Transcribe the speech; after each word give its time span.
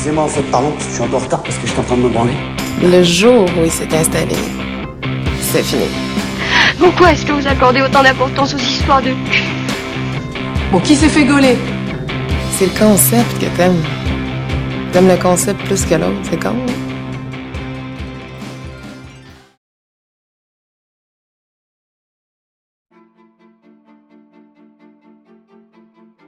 Excusez-moi, 0.00 0.24
en 0.24 0.28
fait, 0.28 0.42
pardon, 0.50 0.72
je 0.78 0.94
suis 0.94 1.02
un 1.02 1.08
peu 1.08 1.16
en 1.16 1.18
retard 1.18 1.42
parce 1.42 1.58
que 1.58 1.66
j'étais 1.66 1.78
en 1.78 1.82
train 1.82 1.96
de 1.98 2.00
me 2.00 2.08
branler. 2.08 2.32
Le 2.80 3.02
jour 3.02 3.44
où 3.44 3.64
il 3.66 3.70
s'est 3.70 3.94
installé, 3.94 4.34
c'est 5.42 5.62
fini. 5.62 5.84
Pourquoi 6.78 7.12
est-ce 7.12 7.26
que 7.26 7.32
vous 7.32 7.46
accordez 7.46 7.82
autant 7.82 8.02
d'importance 8.02 8.54
aux 8.54 8.58
histoires 8.58 9.02
de 9.02 9.10
Bon, 10.72 10.80
qui 10.80 10.96
s'est 10.96 11.10
fait 11.10 11.26
gauler? 11.26 11.54
C'est 12.56 12.72
le 12.72 12.78
concept 12.78 13.38
que 13.40 13.54
t'aimes. 13.58 13.82
T'aimes 14.90 15.08
le 15.08 15.18
concept 15.18 15.60
plus 15.66 15.84
que 15.84 15.96
l'autre, 15.96 16.16
c'est 16.30 16.42
con. 16.42 16.48
hein? 16.48 16.72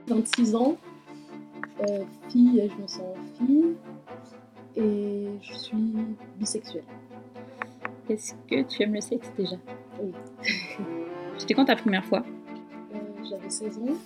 J'ai 0.06 0.14
26 0.14 0.54
ans, 0.56 0.76
euh, 1.88 2.04
fille, 2.28 2.70
je 2.76 2.82
me 2.82 2.86
sens 2.86 3.16
fille, 3.38 3.74
et 4.76 5.26
je 5.42 5.52
suis 5.54 5.76
bisexuelle. 6.38 6.84
Est-ce 8.08 8.34
que 8.48 8.62
tu 8.62 8.82
aimes 8.82 8.94
le 8.94 9.00
sexe 9.00 9.30
déjà? 9.36 9.56
Oui. 10.00 10.12
C'était 11.38 11.54
quand 11.54 11.64
ta 11.64 11.76
première 11.76 12.04
fois 12.04 12.22
Euh, 12.94 12.98
J'avais 13.28 13.50
16 13.50 13.78
ans, 13.78 13.96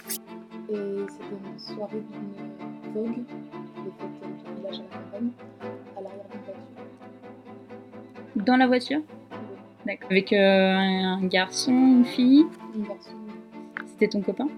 et 0.70 1.04
c'était 1.08 1.36
une 1.52 1.58
soirée 1.58 2.02
d'une 2.10 2.92
vogue, 2.92 3.14
des 3.14 3.90
fêtes 3.98 4.44
du 4.44 4.60
village 4.60 4.80
à 4.80 4.82
la 4.82 4.88
campagne, 5.02 5.30
à 5.96 6.00
l'arrière 6.02 6.26
d'une 6.30 6.40
voiture. 6.42 6.62
Dans 8.44 8.56
la 8.56 8.66
voiture? 8.66 9.00
D'accord. 9.86 10.10
Avec 10.10 10.32
euh, 10.32 10.74
un 10.76 11.24
garçon, 11.26 11.72
une 11.72 12.04
fille? 12.04 12.44
Un 12.76 12.80
garçon, 12.88 13.16
C'était 13.86 14.08
ton 14.08 14.20
copain? 14.20 14.48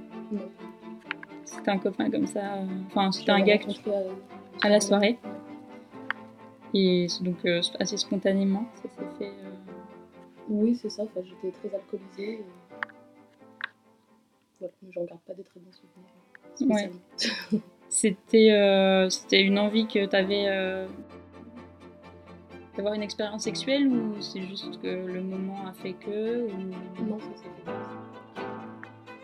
C'était 1.68 1.78
un 1.80 1.82
copain 1.82 2.10
comme 2.10 2.26
ça 2.26 2.54
euh, 2.54 2.66
Enfin, 2.86 3.12
c'était 3.12 3.30
un 3.30 3.42
gars 3.42 3.58
que 3.58 3.70
tu... 3.70 3.80
à, 4.62 4.70
la 4.70 4.80
soirée. 4.80 5.18
Et 6.72 7.06
donc 7.20 7.44
euh, 7.44 7.60
assez 7.78 7.98
spontanément, 7.98 8.66
ça 8.76 8.88
s'est 8.88 9.18
fait... 9.18 9.28
euh, 9.28 9.50
Oui, 10.48 10.74
c'est 10.80 10.88
ça, 10.88 11.02
enfin, 11.02 11.20
j'étais 11.22 11.50
très 11.58 11.76
alcoolisée. 11.76 12.40
Et... 12.40 12.44
Voilà, 14.60 14.72
j'en 14.94 15.04
garde 15.04 15.20
pas 15.26 15.34
des 15.34 15.42
très 15.44 15.60
bons 15.60 15.72
souvenirs. 16.58 16.90
Ouais. 17.52 17.60
C'était 17.90 18.50
euh, 18.52 19.08
c'était 19.08 19.42
une 19.42 19.58
envie 19.58 19.86
que 19.86 20.04
tu 20.04 20.16
avais 20.16 20.86
d'avoir 22.76 22.92
une 22.94 23.02
expérience 23.02 23.44
sexuelle 23.44 23.88
ou 23.88 24.20
c'est 24.20 24.42
juste 24.42 24.78
que 24.82 24.88
le 24.88 25.22
moment 25.22 25.66
a 25.66 25.72
fait 25.72 25.94
que 25.94 26.44
ou- 26.50 27.04
Non, 27.08 27.18
ça 27.18 27.26
s'est 27.36 27.48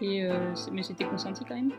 fait 0.01 0.07
et 0.07 0.29
mais 0.73 0.83
c'était 0.83 1.05
consenti 1.05 1.45
quand 1.45 1.55
même? 1.57 1.73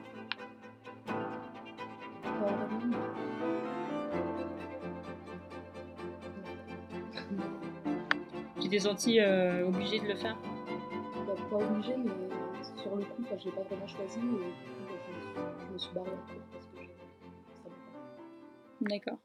Tu 8.66 8.71
t'es 8.71 8.80
senti 8.80 9.19
euh, 9.19 9.67
obligé 9.67 9.99
de 9.99 10.08
le 10.08 10.16
faire 10.16 10.35
Bah, 10.41 11.35
pas 11.52 11.58
obligé, 11.58 11.95
mais 11.97 12.09
sur 12.81 12.95
le 12.95 13.05
coup, 13.05 13.22
enfin, 13.22 13.38
j'ai 13.38 13.52
pas 13.52 13.61
vraiment 13.61 13.88
choisi 13.88 14.17
et 14.17 14.22
du 14.22 14.25
coup, 14.25 14.39
bah, 14.89 14.97
je, 15.05 15.72
me 15.72 15.77
suis, 15.77 15.88
je 15.88 15.94
barrée 15.94 16.09
parce 16.52 16.66
que 16.66 16.77
ça 17.61 17.69
me 18.81 18.89
D'accord. 18.89 19.19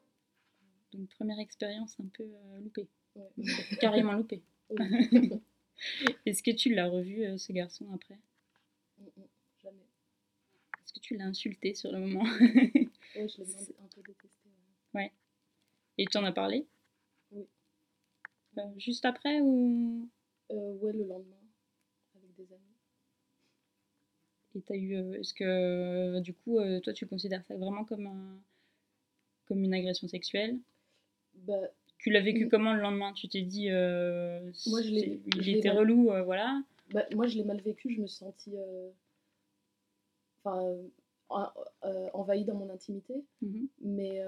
Donc 0.92 1.08
première 1.08 1.38
expérience 1.38 1.96
un 2.00 2.08
peu 2.12 2.24
euh, 2.24 2.60
loupée, 2.60 2.86
Ouais. 3.16 3.30
carrément 3.80 4.12
loupée. 4.12 4.42
Oui. 4.68 4.76
Est-ce 6.26 6.42
que 6.42 6.50
tu 6.50 6.74
l'as 6.74 6.88
revu 6.88 7.24
euh, 7.24 7.38
ce 7.38 7.54
garçon 7.54 7.86
après 7.94 8.18
Mm, 8.98 9.04
mm, 9.04 9.26
Jamais. 9.62 9.86
Est-ce 10.82 10.92
que 10.92 11.00
tu 11.00 11.16
l'as 11.16 11.24
insulté 11.24 11.72
sur 11.72 11.90
le 11.92 12.00
moment 12.00 12.24
Ouais, 12.24 13.26
je 13.26 13.38
l'ai 13.38 13.54
un 13.82 13.88
peu 13.88 14.02
détesté. 14.06 14.50
ouais. 14.92 15.10
Et 15.96 16.04
tu 16.04 16.18
en 16.18 16.24
as 16.24 16.32
parlé 16.32 16.58
Oui. 16.58 16.66
Euh, 18.58 18.62
juste 18.78 19.04
après 19.04 19.40
ou 19.40 20.08
Euh, 20.50 20.72
ouais, 20.78 20.92
le 20.92 21.04
lendemain, 21.04 21.36
avec 22.16 22.34
des 22.36 22.52
amis. 22.52 22.64
Et 24.56 24.60
t'as 24.62 24.74
eu. 24.74 24.96
euh, 24.96 25.20
Est-ce 25.20 25.32
que 25.34 26.18
du 26.20 26.34
coup, 26.34 26.58
toi, 26.82 26.92
tu 26.92 27.06
considères 27.06 27.44
ça 27.44 27.56
vraiment 27.56 27.84
comme 27.84 28.06
un, 28.06 28.40
comme 29.46 29.62
une 29.62 29.74
agression 29.74 30.08
sexuelle? 30.08 30.58
Bah, 31.34 31.60
Tu 31.98 32.10
l'as 32.10 32.20
vécu 32.22 32.46
Mm. 32.46 32.48
comment 32.48 32.72
le 32.74 32.80
lendemain? 32.80 33.12
Tu 33.12 33.28
t'es 33.28 33.42
dit. 33.42 33.66
Moi, 33.68 34.82
je 34.82 34.90
l'ai- 34.90 35.20
je 35.36 35.38
Il 35.40 35.56
était 35.56 35.68
mal- 35.68 35.78
relou, 35.78 36.04
voilà. 36.24 36.62
bah, 36.92 37.04
moi, 37.14 37.26
je 37.28 37.36
l'ai 37.36 37.44
mal 37.44 37.60
vécu, 37.60 37.94
je 37.94 38.00
me 38.00 38.06
suis 38.08 38.18
sentie 38.18 38.56
enfin, 40.42 40.76
en- 41.28 41.50
envahie 42.14 42.44
dans 42.44 42.54
mon 42.56 42.70
intimité. 42.70 43.14
Mhm. 43.42 43.68
Mais 43.82 44.20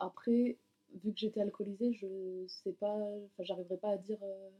après, 0.00 0.56
vu 1.02 1.12
que 1.12 1.18
j'étais 1.18 1.40
alcoolisée, 1.40 1.92
je 1.94 2.46
sais 2.48 2.72
pas, 2.72 2.94
enfin, 2.94 3.42
j'arriverai 3.44 3.76
pas 3.76 3.90
à 3.90 3.96
dire 3.96 4.18
euh, 4.22 4.50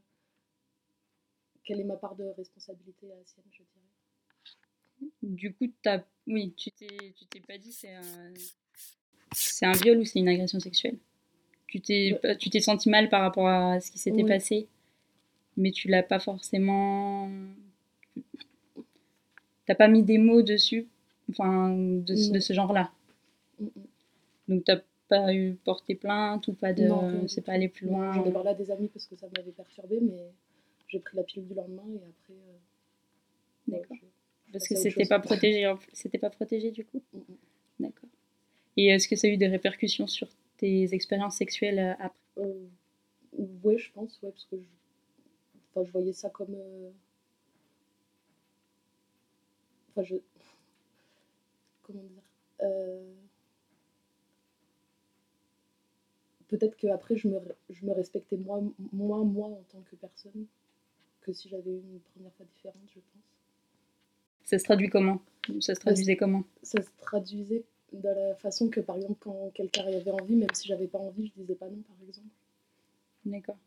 quelle 1.63 1.79
est 1.79 1.85
ma 1.85 1.97
part 1.97 2.15
de 2.15 2.25
responsabilité 2.37 3.11
à 3.11 3.15
la 3.15 3.25
sienne, 3.25 3.45
je 3.51 3.63
dirais. 3.63 5.11
Du 5.23 5.53
coup, 5.53 5.67
t'as, 5.81 6.03
oui, 6.27 6.53
tu 6.55 6.71
t'es, 6.71 6.87
tu 7.15 7.25
t'es 7.25 7.39
pas 7.41 7.57
dit 7.57 7.71
c'est 7.71 7.93
un, 7.93 8.33
c'est 9.31 9.65
un 9.65 9.71
viol 9.73 9.97
ou 9.99 10.05
c'est 10.05 10.19
une 10.19 10.27
agression 10.29 10.59
sexuelle? 10.59 10.97
Tu 11.67 11.79
t'es, 11.81 12.11
Ouais. 12.13 12.19
pas- 12.19 12.35
tu 12.35 12.49
t'es 12.49 12.59
senti 12.59 12.89
mal 12.89 13.09
par 13.09 13.21
rapport 13.21 13.47
à 13.47 13.79
ce 13.79 13.91
qui 13.91 13.99
s'était 13.99 14.23
Oui. 14.23 14.29
passé, 14.29 14.67
mais 15.57 15.71
tu 15.71 15.87
l'as 15.87 16.03
pas 16.03 16.19
forcément. 16.19 17.29
T'as 19.65 19.75
pas 19.75 19.87
mis 19.87 20.03
des 20.03 20.17
mots 20.17 20.41
dessus, 20.41 20.87
enfin, 21.29 21.69
de, 21.75 22.39
ce 22.39 22.53
genre-là? 22.53 22.91
Mm, 23.59 23.65
mm. 23.65 23.69
Donc 24.49 24.63
t'as 24.65 24.81
pas 25.11 25.33
eu 25.33 25.55
porté 25.65 25.95
plainte 25.95 26.47
ou 26.47 26.53
pas 26.53 26.71
de, 26.71 27.27
c'est 27.27 27.41
pas 27.41 27.51
allé 27.51 27.67
plus 27.67 27.85
loin. 27.87 28.13
J'en 28.13 28.25
ai 28.25 28.31
parlé 28.31 28.49
à 28.49 28.53
des 28.53 28.71
amis 28.71 28.87
parce 28.87 29.05
que 29.05 29.17
ça 29.17 29.27
m'avait 29.35 29.51
perturbée, 29.51 29.99
mais 30.01 30.31
j'ai 30.87 30.99
pris 30.99 31.17
la 31.17 31.23
pilule 31.23 31.49
du 31.49 31.53
lendemain 31.53 31.83
et 31.93 31.97
après. 31.97 32.33
euh, 32.33 33.73
ouais, 33.73 33.79
D'accord. 33.79 33.97
je- 33.99 34.51
Parce 34.53 34.67
que 34.69 34.75
c'était 34.75 35.05
pas 35.05 35.19
protégé, 35.19 35.67
en- 35.67 35.77
c'était 35.91 36.17
pas 36.17 36.29
protégé 36.29 36.71
du 36.71 36.85
coup? 36.85 37.01
Mm, 37.13 37.17
mm. 37.19 37.23
D'accord. 37.81 38.09
Et 38.77 38.87
est-ce 38.87 39.09
que 39.09 39.17
ça 39.17 39.27
a 39.27 39.29
eu 39.29 39.37
des 39.37 39.47
répercussions 39.49 40.07
sur 40.07 40.29
tes 40.57 40.93
expériences 40.93 41.35
sexuelles 41.35 41.79
euh, 41.79 41.93
après? 41.99 42.17
Euh, 42.37 42.67
ouais, 43.63 43.77
je 43.77 43.91
pense, 43.91 44.17
ouais, 44.21 44.31
parce 44.31 44.45
que 44.45 44.57
je, 44.57 44.67
enfin, 45.71 45.85
je 45.85 45.91
voyais 45.91 46.13
ça 46.13 46.29
comme. 46.29 46.55
euh, 46.55 46.89
Enfin, 49.89 50.03
je. 50.03 50.15
Comment 51.83 52.03
dire 52.03 52.23
Euh, 52.63 53.13
Peut-être 56.51 56.75
qu'après, 56.75 57.15
je 57.15 57.29
me, 57.29 57.39
je 57.69 57.85
me 57.85 57.93
respectais 57.93 58.37
moins, 58.37 58.61
moins, 58.91 59.23
moi, 59.23 59.47
en 59.47 59.63
tant 59.71 59.81
que 59.89 59.95
personne, 59.95 60.45
que 61.21 61.31
si 61.31 61.47
j'avais 61.49 61.71
eu 61.71 61.81
une 61.93 61.99
première 62.13 62.33
fois 62.33 62.45
différente, 62.45 62.83
je 62.87 62.99
pense. 62.99 63.23
Ça 64.43 64.59
se 64.59 64.63
traduit 64.65 64.89
comment? 64.89 65.21
Ça 65.61 65.73
se 65.73 65.79
traduisait 65.79 66.17
comment? 66.17 66.43
Ça 66.61 66.81
se 66.81 66.89
traduisait 66.99 67.63
de 67.93 68.09
la 68.09 68.35
façon 68.35 68.69
que, 68.69 68.81
par 68.81 68.97
exemple, 68.97 69.15
quand 69.21 69.51
quelqu'un 69.53 69.87
avait 69.87 70.11
envie, 70.11 70.35
même 70.35 70.49
si 70.53 70.67
j'avais 70.67 70.87
pas 70.87 70.99
envie, 70.99 71.27
je 71.27 71.41
disais 71.41 71.55
pas 71.55 71.69
non, 71.69 71.81
par 71.87 71.95
exemple. 72.05 72.27
D'accord. 73.25 73.57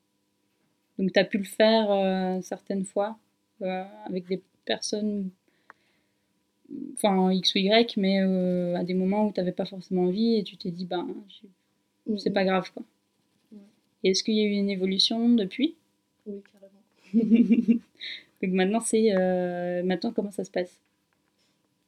Donc 0.98 1.12
tu 1.12 1.18
as 1.18 1.24
pu 1.24 1.38
le 1.38 1.44
faire 1.44 1.90
euh, 1.90 2.40
certaines 2.42 2.84
fois 2.84 3.18
euh, 3.62 3.84
avec 4.04 4.26
des 4.26 4.42
personnes, 4.64 5.30
enfin 6.94 7.32
X 7.32 7.54
ou 7.54 7.58
Y, 7.58 7.96
mais 7.96 8.20
euh, 8.20 8.76
à 8.76 8.84
des 8.84 8.94
moments 8.94 9.26
où 9.26 9.32
tu 9.32 9.40
n'avais 9.40 9.52
pas 9.52 9.64
forcément 9.64 10.02
envie 10.02 10.36
et 10.36 10.44
tu 10.44 10.56
t'es 10.56 10.70
dit, 10.70 10.86
ben, 10.86 11.08
c'est 12.18 12.30
pas 12.32 12.44
grave 12.44 12.70
quoi. 12.72 12.82
Ouais. 13.52 13.70
Est-ce 14.04 14.22
qu'il 14.22 14.34
y 14.34 14.40
a 14.40 14.44
eu 14.44 14.52
une 14.52 14.70
évolution 14.70 15.28
depuis? 15.30 15.74
Oui, 16.26 16.42
carrément. 16.52 16.82
Donc 17.14 18.52
maintenant, 18.52 18.80
c'est 18.80 19.14
euh, 19.16 19.82
maintenant 19.84 20.12
comment 20.12 20.30
ça 20.30 20.44
se 20.44 20.50
passe? 20.50 20.80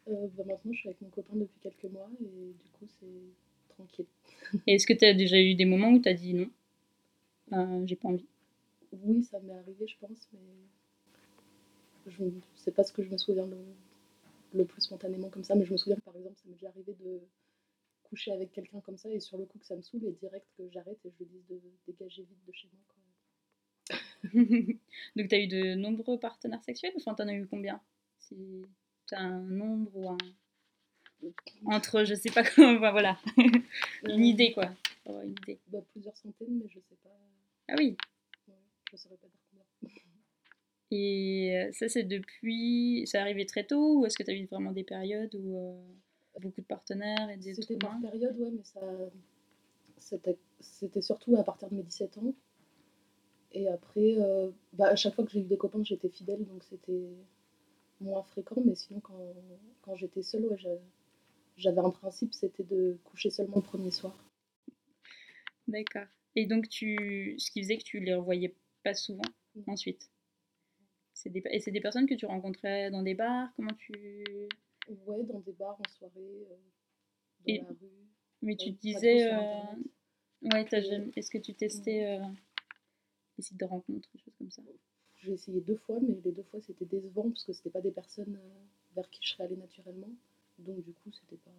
Euh, 0.08 0.26
bah, 0.36 0.44
maintenant, 0.46 0.72
je 0.72 0.78
suis 0.78 0.88
avec 0.88 1.00
mon 1.00 1.10
copain 1.10 1.36
depuis 1.36 1.58
quelques 1.60 1.84
mois 1.92 2.08
et 2.20 2.24
du 2.24 2.70
coup, 2.72 2.86
c'est 3.00 3.74
tranquille. 3.74 4.06
Et 4.66 4.74
est-ce 4.74 4.86
que 4.86 4.92
tu 4.92 5.04
as 5.04 5.14
déjà 5.14 5.38
eu 5.40 5.54
des 5.54 5.64
moments 5.64 5.90
où 5.90 5.98
tu 6.00 6.08
as 6.08 6.14
dit 6.14 6.34
non? 6.34 6.48
Euh, 7.52 7.84
J'ai 7.86 7.96
pas 7.96 8.08
envie. 8.08 8.26
Oui, 8.90 9.22
ça 9.22 9.38
m'est 9.38 9.52
arrivé, 9.54 9.86
je 9.86 9.96
pense, 10.00 10.28
mais 10.32 10.40
je 12.06 12.22
ne 12.24 12.30
sais 12.54 12.70
pas 12.72 12.84
ce 12.84 12.92
que 12.92 13.02
je 13.02 13.10
me 13.10 13.18
souviens 13.18 13.46
le, 13.46 13.58
le 14.54 14.64
plus 14.64 14.82
spontanément 14.82 15.28
comme 15.30 15.44
ça, 15.44 15.54
mais 15.54 15.64
je 15.66 15.72
me 15.72 15.78
souviens 15.78 15.98
par 16.04 16.16
exemple, 16.16 16.36
ça 16.36 16.44
m'est 16.48 16.54
déjà 16.54 16.68
arrivé 16.68 16.94
de 17.00 17.20
coucher 18.08 18.32
avec 18.32 18.52
quelqu'un 18.52 18.80
comme 18.80 18.96
ça 18.96 19.10
et 19.10 19.20
sur 19.20 19.38
le 19.38 19.44
coup 19.44 19.58
que 19.58 19.66
ça 19.66 19.76
me 19.76 19.82
saoule 19.82 20.04
et 20.04 20.12
direct 20.12 20.46
que 20.56 20.68
j'arrête 20.70 20.98
et 21.04 21.10
je 21.10 21.18
lui 21.24 21.26
dise 21.30 21.46
de 21.48 21.60
dégager 21.86 22.22
vite 22.22 22.44
de 22.46 22.52
chez 22.52 22.68
moi. 22.72 22.82
Quoi. 22.88 23.98
Donc 25.16 25.28
tu 25.28 25.34
as 25.34 25.40
eu 25.40 25.46
de 25.46 25.74
nombreux 25.74 26.18
partenaires 26.18 26.62
sexuels 26.64 26.92
Enfin, 26.96 27.14
tu 27.14 27.22
en 27.22 27.28
as 27.28 27.34
eu 27.34 27.46
combien? 27.46 27.80
Si 28.18 28.62
tu 29.06 29.14
as 29.14 29.20
un 29.20 29.40
nombre 29.42 29.90
ou 29.96 30.10
un. 30.10 30.18
Entre, 31.66 32.04
je 32.04 32.14
sais 32.14 32.30
pas 32.30 32.42
comment. 32.44 32.76
Enfin, 32.76 32.90
voilà. 32.92 33.18
une 33.36 33.62
Euh, 34.10 34.24
idée 34.24 34.52
quoi. 34.52 34.70
Avoir 35.06 35.22
une 35.22 35.30
idée. 35.42 35.58
bah, 35.68 35.78
Plusieurs 35.92 36.16
centaines, 36.16 36.58
mais 36.58 36.68
je 36.68 36.78
sais 36.80 36.96
pas. 37.02 37.10
Ah 37.68 37.74
oui. 37.78 37.96
ouais, 38.48 38.54
je 38.90 38.96
saurais 38.96 39.16
pas 39.16 39.28
dire 39.28 39.40
combien. 39.50 39.64
Et 40.90 41.56
euh, 41.56 41.72
ça, 41.72 41.88
c'est 41.88 42.04
depuis. 42.04 43.04
C'est 43.06 43.18
arrivé 43.18 43.46
très 43.46 43.64
tôt 43.66 44.00
ou 44.00 44.06
est-ce 44.06 44.16
que 44.16 44.22
tu 44.22 44.30
as 44.30 44.34
eu 44.34 44.46
vraiment 44.46 44.72
des 44.72 44.84
périodes 44.84 45.34
où 45.34 45.56
euh, 45.56 45.80
beaucoup 46.40 46.60
de 46.60 46.66
partenaires 46.66 47.30
et 47.30 47.36
des 47.36 47.54
C'était 47.54 47.76
par 47.76 48.00
période, 48.00 48.36
ouais, 48.38 48.50
mais 48.50 48.64
ça, 48.64 48.80
c'était 50.60 51.02
surtout 51.02 51.36
à 51.36 51.44
partir 51.44 51.68
de 51.68 51.74
mes 51.76 51.82
17 51.82 52.16
ans. 52.18 52.34
Et 53.52 53.68
après, 53.68 54.16
euh, 54.18 54.50
bah, 54.74 54.88
à 54.88 54.96
chaque 54.96 55.14
fois 55.14 55.24
que 55.24 55.30
j'ai 55.30 55.40
eu 55.40 55.44
des 55.44 55.56
copains, 55.56 55.82
j'étais 55.82 56.08
fidèle, 56.08 56.44
donc 56.46 56.62
c'était 56.64 57.08
moins 58.00 58.22
fréquent. 58.24 58.62
Mais 58.64 58.74
sinon, 58.74 59.00
quand, 59.00 59.34
quand 59.82 59.96
j'étais 59.96 60.22
seule, 60.22 60.46
ouais, 60.46 60.58
j'a- 60.58 60.70
j'avais 61.56 61.80
un 61.80 61.90
principe, 61.90 62.34
c'était 62.34 62.64
de 62.64 62.98
coucher 63.04 63.30
seulement 63.30 63.56
le 63.56 63.62
premier 63.62 63.90
soir. 63.90 64.14
D'accord. 65.68 66.06
Et 66.34 66.46
donc, 66.46 66.68
tu, 66.68 67.34
ce 67.38 67.50
qui 67.50 67.62
faisait 67.62 67.78
que 67.78 67.84
tu 67.84 68.00
les 68.00 68.14
revoyais 68.14 68.54
pas 68.84 68.94
souvent 68.94 69.22
Non. 69.54 69.72
ensuite? 69.72 70.10
C'est 71.14 71.30
des, 71.30 71.42
et 71.50 71.60
c'est 71.60 71.72
des 71.72 71.80
personnes 71.80 72.06
que 72.06 72.14
tu 72.14 72.26
rencontrais 72.26 72.90
dans 72.90 73.02
des 73.02 73.14
bars? 73.14 73.48
Comment 73.56 73.74
tu. 73.78 73.92
Ouais, 74.88 75.22
dans 75.24 75.40
des 75.40 75.52
bars, 75.52 75.78
en 75.80 75.90
soirée, 75.98 76.46
euh, 76.50 76.56
dans 77.46 77.54
Et- 77.54 77.58
la 77.58 77.68
rue. 77.68 77.76
Mais 78.42 78.56
tu 78.56 78.74
te 78.74 78.80
disais. 78.80 79.32
euh. 79.32 79.38
Ouais, 80.42 80.64
t'as 80.68 80.80
jamais- 80.80 81.10
est-ce 81.16 81.30
que 81.30 81.38
tu 81.38 81.54
testais 81.54 82.04
euh, 82.20 82.24
les 83.38 83.42
sites 83.44 83.58
de 83.58 83.64
rencontres, 83.64 84.08
des 84.14 84.20
choses 84.20 84.34
comme 84.38 84.50
ça? 84.50 84.62
J'ai 85.16 85.32
essayé 85.32 85.60
deux 85.60 85.76
fois, 85.76 85.98
mais 86.00 86.14
les 86.24 86.30
deux 86.32 86.42
fois 86.44 86.60
c'était 86.60 86.84
décevant 86.84 87.28
parce 87.30 87.44
que 87.44 87.52
c'était 87.52 87.70
pas 87.70 87.80
des 87.80 87.90
personnes 87.90 88.36
euh, 88.36 88.64
vers 88.94 89.08
qui 89.10 89.20
je 89.22 89.30
serais 89.30 89.44
allée 89.44 89.56
naturellement. 89.56 90.10
Donc 90.58 90.84
du 90.84 90.92
coup, 90.92 91.10
c'était 91.10 91.36
pas, 91.36 91.50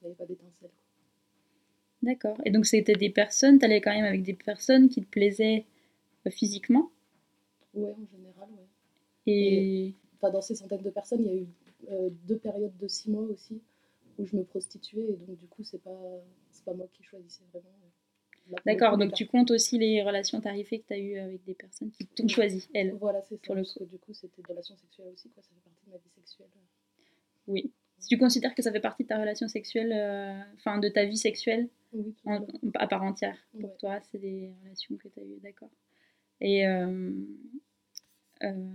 il 0.00 0.04
n'y 0.04 0.06
avait 0.06 0.14
pas 0.16 0.26
d'étincelle. 0.26 0.70
D'accord. 2.02 2.36
Et 2.44 2.50
donc, 2.50 2.66
c'était 2.66 2.94
des 2.94 3.10
personnes, 3.10 3.58
t'allais 3.58 3.80
quand 3.80 3.92
même 3.92 4.04
avec 4.04 4.22
des 4.22 4.34
personnes 4.34 4.88
qui 4.88 5.00
te 5.02 5.08
plaisaient 5.08 5.64
euh, 6.26 6.30
physiquement? 6.30 6.90
Ouais, 7.74 7.92
en 7.92 8.06
général, 8.16 8.48
ouais. 8.50 8.66
et. 9.26 9.94
Enfin, 10.16 10.30
dans 10.30 10.40
ces 10.42 10.54
centaines 10.54 10.82
de 10.82 10.90
personnes, 10.90 11.22
il 11.22 11.26
y 11.26 11.30
a 11.30 11.34
eu 11.34 11.42
euh, 11.42 11.63
deux 12.26 12.38
périodes 12.38 12.76
de 12.78 12.88
six 12.88 13.10
mois 13.10 13.22
aussi 13.22 13.62
où 14.18 14.24
je 14.26 14.36
me 14.36 14.44
prostituais 14.44 15.02
et 15.10 15.16
donc 15.16 15.36
du 15.38 15.46
coup, 15.48 15.62
c'est 15.64 15.82
pas, 15.82 15.98
c'est 16.50 16.64
pas 16.64 16.74
moi 16.74 16.86
qui 16.92 17.02
choisissais 17.02 17.44
vraiment. 17.52 17.68
euh, 18.52 18.54
D'accord, 18.66 18.98
donc 18.98 19.12
tu 19.14 19.26
comptes 19.26 19.50
aussi 19.50 19.78
les 19.78 20.02
relations 20.02 20.40
tarifées 20.40 20.80
que 20.80 20.86
tu 20.88 20.92
as 20.94 20.98
eues 20.98 21.18
avec 21.18 21.42
des 21.44 21.54
personnes 21.54 21.90
qui 21.90 22.06
t'ont 22.06 22.28
choisi, 22.28 22.68
elles. 22.74 22.92
Voilà, 23.00 23.22
c'est 23.22 23.36
ça. 23.36 23.40
Pour 23.46 23.54
le 23.54 23.62
parce 23.62 23.74
que 23.74 23.84
du 23.84 23.98
coup, 23.98 24.12
c'était 24.12 24.42
des 24.42 24.52
relations 24.52 24.76
sexuelles 24.76 25.08
aussi, 25.12 25.30
quoi. 25.30 25.42
Ça 25.42 25.48
fait 25.54 25.60
partie 25.64 25.86
de 25.86 25.90
ma 25.92 25.96
vie 25.96 26.10
sexuelle. 26.14 26.48
Oui. 27.46 27.72
Si 27.98 28.08
tu 28.08 28.18
considères 28.18 28.54
que 28.54 28.62
ça 28.62 28.70
fait 28.70 28.80
partie 28.80 29.04
de 29.04 29.08
ta 29.08 29.18
relation 29.18 29.48
sexuelle, 29.48 29.92
euh, 29.94 30.38
enfin 30.56 30.78
de 30.78 30.88
ta 30.88 31.04
vie 31.06 31.16
sexuelle 31.16 31.68
Oui, 31.94 32.14
en- 32.26 32.46
à 32.74 32.86
part 32.86 33.02
entière, 33.02 33.38
pour 33.60 33.76
toi, 33.78 33.98
c'est 34.12 34.18
des 34.18 34.52
relations 34.62 34.96
que 34.96 35.08
tu 35.08 35.20
as 35.20 35.22
eues, 35.22 35.40
d'accord. 35.42 35.70
Et 36.40 36.66
euh, 36.66 37.12
euh, 38.42 38.74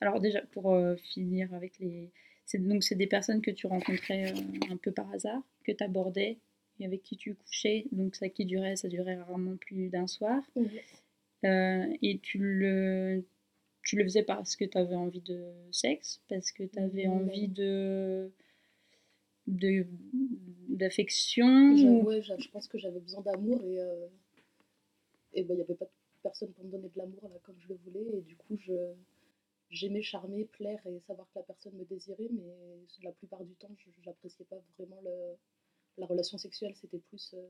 alors 0.00 0.20
déjà, 0.20 0.40
pour 0.52 0.72
euh, 0.72 0.96
finir 0.96 1.52
avec 1.54 1.78
les... 1.78 2.10
c'est- 2.46 2.58
Donc 2.58 2.82
c'est 2.84 2.94
des 2.94 3.06
personnes 3.06 3.40
que 3.42 3.50
tu 3.50 3.66
rencontrais 3.66 4.32
euh, 4.32 4.72
un 4.72 4.76
peu 4.76 4.92
par 4.92 5.10
hasard, 5.12 5.42
que 5.64 5.72
tu 5.72 5.82
abordais 5.84 6.38
et 6.80 6.86
avec 6.86 7.02
qui 7.02 7.16
tu 7.16 7.34
couchais, 7.34 7.86
donc 7.92 8.16
ça 8.16 8.28
qui 8.28 8.44
durait, 8.44 8.76
ça 8.76 8.88
durait 8.88 9.16
rarement 9.16 9.56
plus 9.56 9.88
d'un 9.88 10.06
soir. 10.06 10.42
Ouais. 10.56 10.66
Euh, 11.44 11.86
et 12.02 12.18
tu 12.18 12.38
le, 12.38 13.22
tu 13.82 13.96
le 13.96 14.04
faisais 14.04 14.22
parce 14.22 14.56
que 14.56 14.64
tu 14.64 14.76
avais 14.78 14.94
envie 14.96 15.20
de 15.20 15.52
sexe, 15.72 16.20
parce 16.28 16.50
que 16.52 16.64
tu 16.64 16.78
avais 16.78 17.06
Non. 17.06 17.16
envie 17.16 17.48
de 17.48 18.30
de 19.46 19.86
d'affection 20.70 22.02
ouais, 22.02 22.22
je 22.22 22.48
pense 22.50 22.66
que 22.66 22.78
j'avais 22.78 23.00
besoin 23.00 23.20
d'amour 23.22 23.60
et 23.62 23.78
euh, 23.78 24.06
et 25.34 25.42
ben 25.42 25.52
il 25.54 25.56
n'y 25.56 25.62
avait 25.62 25.74
pas 25.74 25.84
de 25.84 25.90
personne 26.22 26.50
pour 26.52 26.64
me 26.64 26.70
donner 26.70 26.88
de 26.88 26.96
l'amour 26.98 27.20
là 27.24 27.38
comme 27.42 27.56
je 27.60 27.68
le 27.68 27.78
voulais 27.84 28.06
et 28.18 28.20
du 28.22 28.36
coup 28.36 28.56
je 28.56 28.72
j'aimais 29.70 30.02
charmer, 30.02 30.44
plaire 30.46 30.80
et 30.86 31.00
savoir 31.00 31.28
que 31.30 31.38
la 31.38 31.44
personne 31.44 31.74
me 31.74 31.84
désirait 31.84 32.28
mais 32.32 32.54
la 33.02 33.12
plupart 33.12 33.44
du 33.44 33.54
temps 33.56 33.74
je 33.78 33.90
j'appréciais 34.02 34.46
pas 34.46 34.60
vraiment 34.78 35.00
le, 35.02 35.36
la 35.98 36.06
relation 36.06 36.38
sexuelle 36.38 36.74
c'était 36.76 36.98
plus 37.00 37.34
euh, 37.34 37.48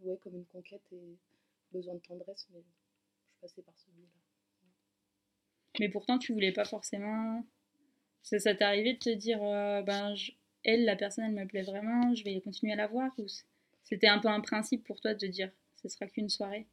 ouais 0.00 0.16
comme 0.18 0.36
une 0.36 0.46
conquête 0.46 0.86
et 0.92 1.18
besoin 1.72 1.94
de 1.94 2.00
tendresse 2.00 2.48
mais 2.52 2.62
je 3.34 3.40
passais 3.40 3.62
par 3.62 3.78
ce 3.78 3.90
biais 3.90 4.04
là. 4.06 4.20
mais 5.80 5.88
pourtant 5.88 6.18
tu 6.18 6.32
voulais 6.32 6.52
pas 6.52 6.64
forcément. 6.64 7.44
Ça, 8.22 8.38
ça 8.40 8.54
t'est 8.54 8.64
arrivé 8.64 8.94
de 8.94 8.98
te 9.00 9.10
dire, 9.10 9.42
euh, 9.42 9.82
ben 9.82 10.14
je- 10.16 10.32
elle, 10.64 10.84
la 10.84 10.96
personne, 10.96 11.24
elle 11.26 11.32
me 11.34 11.46
plaît 11.46 11.62
vraiment, 11.62 12.14
je 12.14 12.24
vais 12.24 12.40
continuer 12.42 12.72
à 12.74 12.76
la 12.76 12.88
voir 12.88 13.12
ou 13.18 13.26
c'était 13.84 14.08
un 14.08 14.18
peu 14.20 14.28
un 14.28 14.40
principe 14.40 14.84
pour 14.84 15.00
toi 15.00 15.14
de 15.14 15.20
te 15.20 15.26
dire, 15.26 15.50
ce 15.82 15.88
sera 15.88 16.06
qu'une 16.08 16.28
soirée? 16.30 16.66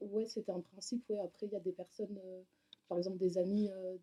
Ouais, 0.00 0.26
c'était 0.26 0.52
un 0.52 0.60
principe. 0.60 1.04
Ouais. 1.10 1.18
Après, 1.20 1.46
il 1.46 1.52
y 1.52 1.56
a 1.56 1.60
des 1.60 1.72
personnes, 1.72 2.18
euh, 2.24 2.42
par 2.88 2.98
exemple 2.98 3.18
des 3.18 3.38
amis 3.38 3.70
euh, 3.70 3.96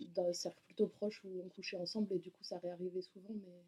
d'un 0.00 0.32
cercle 0.32 0.60
plutôt 0.64 0.88
proche 0.88 1.22
où 1.24 1.42
on 1.44 1.48
couchait 1.50 1.76
ensemble 1.76 2.12
et 2.12 2.18
du 2.18 2.30
coup 2.30 2.42
ça 2.42 2.58
réarrivait 2.58 3.02
souvent, 3.02 3.34
mais 3.34 3.64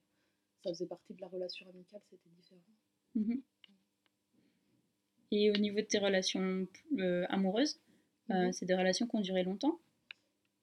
ça 0.62 0.70
faisait 0.70 0.86
partie 0.86 1.14
de 1.14 1.20
la 1.20 1.28
relation 1.28 1.68
amicale, 1.68 2.00
c'était 2.10 2.30
différent. 2.30 2.60
Mhm. 3.14 3.42
Et 5.30 5.50
au 5.50 5.56
niveau 5.56 5.76
de 5.80 5.86
tes 5.86 5.98
relations 5.98 6.66
euh, 6.98 7.26
amoureuses, 7.28 7.80
euh, 8.30 8.46
Mhm. 8.46 8.52
c'est 8.52 8.66
des 8.66 8.74
relations 8.74 9.06
qui 9.06 9.16
ont 9.16 9.20
duré 9.20 9.42
longtemps? 9.42 9.78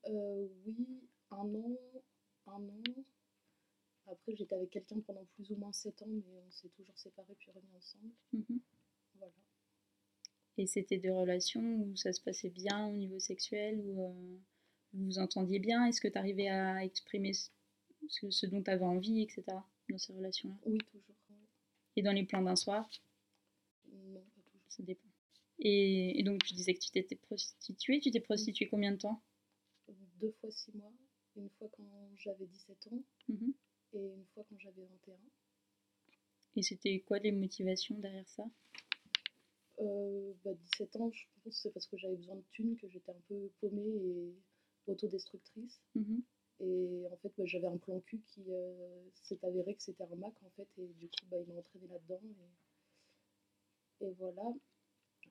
Euh, 0.08 0.48
oui, 0.66 0.88
un 1.32 1.56
an, 1.56 1.78
un 2.48 2.70
an. 2.70 2.84
Après, 4.08 4.36
j'étais 4.36 4.56
avec 4.56 4.70
quelqu'un 4.72 5.00
pendant 5.02 5.26
plus 5.36 5.52
ou 5.52 5.56
moins 5.56 5.72
sept 5.72 6.02
ans, 6.02 6.08
mais 6.08 6.42
on 6.48 6.52
s'est 6.52 6.70
toujours 6.70 6.98
séparés 6.98 7.36
puis 7.38 7.52
remis 7.52 7.76
ensemble. 7.78 8.12
Mhm. 8.34 8.60
Voilà. 9.16 9.34
Et 10.58 10.68
c'était 10.68 10.98
des 10.98 11.10
relations 11.12 11.62
où 11.62 11.96
ça 11.96 12.14
se 12.14 12.22
passait 12.22 12.50
bien 12.50 12.88
au 12.88 12.96
niveau 12.96 13.20
sexuel, 13.20 13.80
où 13.80 14.02
euh, 14.04 14.38
vous 14.94 15.06
vous 15.06 15.20
entendiez 15.20 15.60
bien? 15.60 15.86
Est-ce 15.86 16.02
que 16.02 16.08
tu 16.08 16.18
arrivais 16.18 16.50
à 16.50 16.84
exprimer 16.84 17.32
ce, 17.34 18.46
dont 18.48 18.62
tu 18.62 18.70
avais 18.70 18.86
envie, 18.86 19.22
etc. 19.24 19.44
dans 19.90 19.98
ces 19.98 20.14
relations-là? 20.14 20.56
Oui, 20.66 20.78
toujours. 20.92 21.16
Et 21.96 22.02
dans 22.02 22.12
les 22.12 22.24
plans 22.26 22.42
d'un 22.42 22.56
soir? 22.56 22.90
Non, 23.92 24.22
pas 24.22 24.42
toujours. 24.42 24.62
Ça 24.70 24.84
dépend. 24.84 25.08
Et, 25.60 26.20
et 26.20 26.24
donc 26.24 26.44
tu 26.44 26.54
disais 26.54 26.74
que 26.74 26.80
tu 26.80 26.92
t'étais 26.92 27.16
prostituée. 27.16 28.00
Tu 28.00 28.12
t'es 28.12 28.20
prostituée 28.20 28.68
combien 28.68 28.92
de 28.92 28.98
temps? 28.98 29.22
Deux 30.20 30.32
fois 30.40 30.52
six 30.52 30.72
mois. 30.76 30.94
Une 31.36 31.50
fois 31.52 31.70
quand 31.76 31.88
j'avais 32.18 32.46
17 32.46 32.88
ans 32.88 33.04
Mhm. 33.30 33.54
et 33.94 34.00
une 34.00 34.26
fois 34.34 34.44
quand 34.50 34.60
j'avais 34.60 34.84
21. 34.86 35.16
Et 36.58 36.62
c'était 36.62 37.00
quoi 37.02 37.20
les 37.20 37.32
motivations 37.32 37.98
derrière 38.00 38.28
ça? 38.30 38.44
Euh, 39.82 40.34
bah, 40.46 40.52
17 40.54 40.96
ans, 40.98 41.12
je 41.12 41.26
pense 41.44 41.56
que 41.56 41.62
c'est 41.62 41.72
parce 41.72 41.88
que 41.88 41.98
j'avais 41.98 42.16
besoin 42.16 42.36
de 42.36 42.44
thunes, 42.52 42.78
que 42.78 42.88
j'étais 42.88 43.12
un 43.12 43.22
peu 43.28 43.50
paumée 43.60 43.82
et 43.82 44.36
autodestructrice. 44.88 45.82
Mhm. 45.96 46.22
Et 46.60 47.08
en 47.12 47.18
fait, 47.18 47.34
bah, 47.38 47.46
j'avais 47.46 47.68
un 47.68 47.78
plan 47.78 48.00
cul 48.02 48.22
qui 48.28 48.44
euh, 48.50 49.10
s'est 49.24 49.44
avéré 49.44 49.74
que 49.76 49.82
c'était 49.82 50.04
un 50.04 50.16
Mac 50.16 50.34
en 50.44 50.50
fait, 50.52 50.68
et 50.78 50.88
du 51.00 51.08
coup, 51.08 51.26
bah, 51.30 51.38
il 51.40 51.52
m'a 51.52 51.60
entraîné 51.60 51.88
là-dedans. 51.88 52.22
Et... 54.02 54.06
et 54.06 54.12
voilà. 54.20 54.54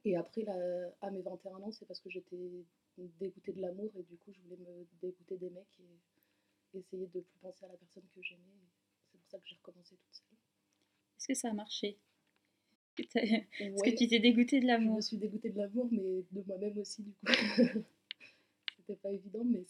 Et 0.05 0.17
après, 0.17 0.43
là, 0.43 0.57
à 1.03 1.11
mes 1.11 1.23
21 1.23 1.57
ans, 1.63 1.73
c'est 1.73 1.87
parce 1.87 2.01
que 2.01 2.11
j'étais 2.11 2.65
dégoûtée 2.97 3.53
de 3.53 3.61
l'amour 3.61 3.91
et 3.97 4.03
du 4.03 4.17
coup, 4.17 4.33
je 4.33 4.41
voulais 4.41 4.57
me 4.57 4.87
dégoûter 5.01 5.37
des 5.37 5.51
mecs 5.51 5.81
et 5.81 6.79
essayer 6.79 7.07
de 7.07 7.21
plus 7.21 7.39
penser 7.41 7.65
à 7.65 7.69
la 7.69 7.77
personne 7.77 8.05
que 8.15 8.23
j'aimais. 8.23 8.41
C'est 9.13 9.19
pour 9.19 9.29
ça 9.29 9.39
que 9.39 9.47
j'ai 9.47 9.57
recommencé 9.57 9.97
toute 9.97 10.15
seule. 10.15 10.39
Est-ce 11.19 11.29
que 11.29 11.35
ça 11.35 11.51
a 11.51 11.53
marché? 11.53 11.99
Est-ce 13.15 13.83
Ouais. 13.83 13.93
que 13.93 13.97
tu 13.99 14.09
t'es 14.09 14.19
dégoûtée 14.21 14.61
de 14.61 14.67
Je 14.67 14.67
l'amour 14.67 14.97
me 14.97 15.01
suis 15.01 15.17
dégoûtée 15.17 15.51
de 15.51 15.59
l'amour, 15.59 15.89
mais 15.91 16.25
de 16.33 16.43
moi-même 16.47 16.79
aussi, 16.79 17.03
du 17.03 17.11
coup. 17.13 17.27
C'était 18.77 18.97
pas 18.97 19.11
évident, 19.13 19.45
mais 19.45 19.65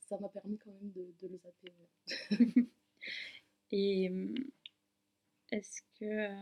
ça 0.00 0.18
m'a 0.18 0.28
permis 0.28 0.58
quand 0.58 0.70
même 0.70 0.92
de, 0.92 1.12
de 1.20 1.28
le 1.32 1.38
zapper. 1.38 1.72
Et 3.72 4.08
hum, 4.10 4.34
est-ce 5.52 5.82
que 5.98 6.04
euh, 6.04 6.34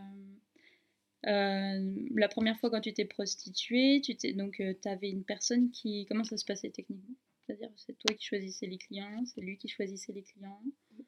euh, 1.26 2.06
la 2.14 2.28
première 2.28 2.58
fois 2.58 2.70
quand 2.70 2.80
tu 2.80 2.92
t'es 2.92 3.04
prostituée, 3.04 4.00
tu 4.02 4.16
t'es 4.16 4.32
donc 4.32 4.56
tu 4.82 4.88
avais 4.88 5.10
une 5.10 5.24
personne 5.24 5.70
qui 5.70 6.06
comment 6.06 6.24
ça 6.24 6.36
se 6.36 6.44
passait 6.44 6.70
techniquement? 6.70 7.14
C'est-à-dire 7.46 7.70
c'est 7.76 7.96
toi 7.98 8.14
qui 8.14 8.24
choisissais 8.26 8.66
les 8.66 8.78
clients, 8.78 9.24
c'est 9.26 9.40
lui 9.40 9.56
qui 9.58 9.68
choisissait 9.68 10.12
les 10.12 10.22
clients? 10.22 10.62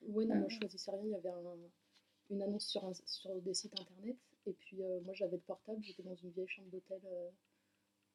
Ouais, 0.09 0.25
non, 0.25 0.37
moi 0.37 0.49
je 0.49 0.57
choisissais 0.57 0.91
rien. 0.91 1.03
Il 1.05 1.11
y 1.11 1.15
avait 1.15 1.29
un- 1.29 1.71
une 2.31 2.43
annonce 2.43 2.67
sur, 2.67 2.85
un- 2.85 2.93
sur 3.07 3.35
des 3.43 3.55
sites 3.55 3.79
internet. 3.79 4.17
Et 4.47 4.53
puis 4.53 4.83
euh, 4.83 5.01
moi 5.03 5.15
j'avais 5.15 5.37
le 5.37 5.43
portable, 5.43 5.83
j'étais 5.83 6.03
dans 6.03 6.15
une 6.15 6.31
vieille 6.31 6.49
chambre 6.49 6.71
d'hôtel, 6.71 7.01
euh, 7.05 7.31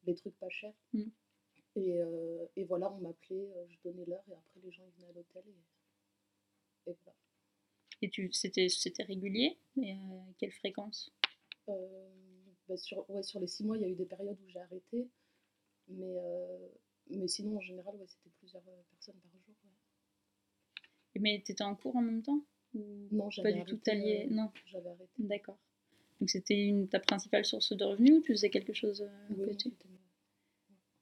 les 0.06 0.14
trucs 0.14 0.36
pas 0.38 0.48
chers. 0.48 0.74
Mm. 0.92 1.04
Et, 1.76 1.98
euh, 1.98 2.46
et 2.56 2.64
voilà, 2.64 2.90
on 2.92 2.98
m'appelait, 3.00 3.48
je 3.68 3.76
donnais 3.84 4.04
l'heure 4.06 4.24
et 4.28 4.34
après 4.34 4.60
les 4.62 4.72
gens 4.72 4.82
ils 4.86 4.92
venaient 4.94 5.10
à 5.10 5.12
l'hôtel. 5.12 5.42
Et, 5.46 6.90
et 6.90 6.96
voilà. 7.04 7.18
Et 8.02 8.10
tu 8.10 8.32
c'était 8.32 8.68
c'était 8.68 9.04
régulier, 9.04 9.58
mais 9.76 9.92
à 9.92 10.32
quelle 10.38 10.52
fréquence? 10.52 11.12
Bah, 12.68 12.76
sur, 12.76 13.08
ouais, 13.10 13.22
sur 13.22 13.40
les 13.40 13.46
six 13.46 13.64
mois, 13.64 13.76
il 13.76 13.82
y 13.82 13.84
a 13.84 13.88
eu 13.88 13.94
des 13.94 14.06
périodes 14.06 14.38
où 14.40 14.48
j'ai 14.48 14.58
arrêté. 14.58 15.08
Mais, 15.88 16.16
euh, 16.18 16.68
mais 17.10 17.28
sinon, 17.28 17.56
en 17.56 17.60
général, 17.60 17.94
ouais, 17.96 18.06
c'était 18.08 18.30
plusieurs 18.38 18.62
personnes 18.90 19.14
par 19.20 19.30
jour. 19.30 19.54
ouais. 19.64 21.20
Mais 21.20 21.42
tu 21.44 21.52
étais 21.52 21.64
en 21.64 21.76
cours 21.76 21.96
en 21.96 22.02
même 22.02 22.22
temps? 22.22 22.40
Ou 22.74 23.08
Non, 23.12 23.26
pas 23.26 23.30
j'avais 23.30 23.52
du 23.62 23.64
tout 23.64 23.80
allié 23.90 24.26
Non, 24.30 24.50
J'avais 24.66 24.90
arrêté. 24.90 25.12
d'accord. 25.18 25.58
Donc 26.20 26.30
c'était 26.30 26.58
une 26.58 26.88
ta 26.88 26.98
principale 27.00 27.44
source 27.44 27.72
de 27.72 27.84
revenus 27.84 28.14
ou 28.14 28.20
tu 28.22 28.32
faisais 28.32 28.50
quelque 28.50 28.72
chose 28.72 29.02
euh, 29.02 29.06
à 29.06 29.34
Oui, 29.34 29.46
côté 29.56 29.70
ma- 29.90 29.96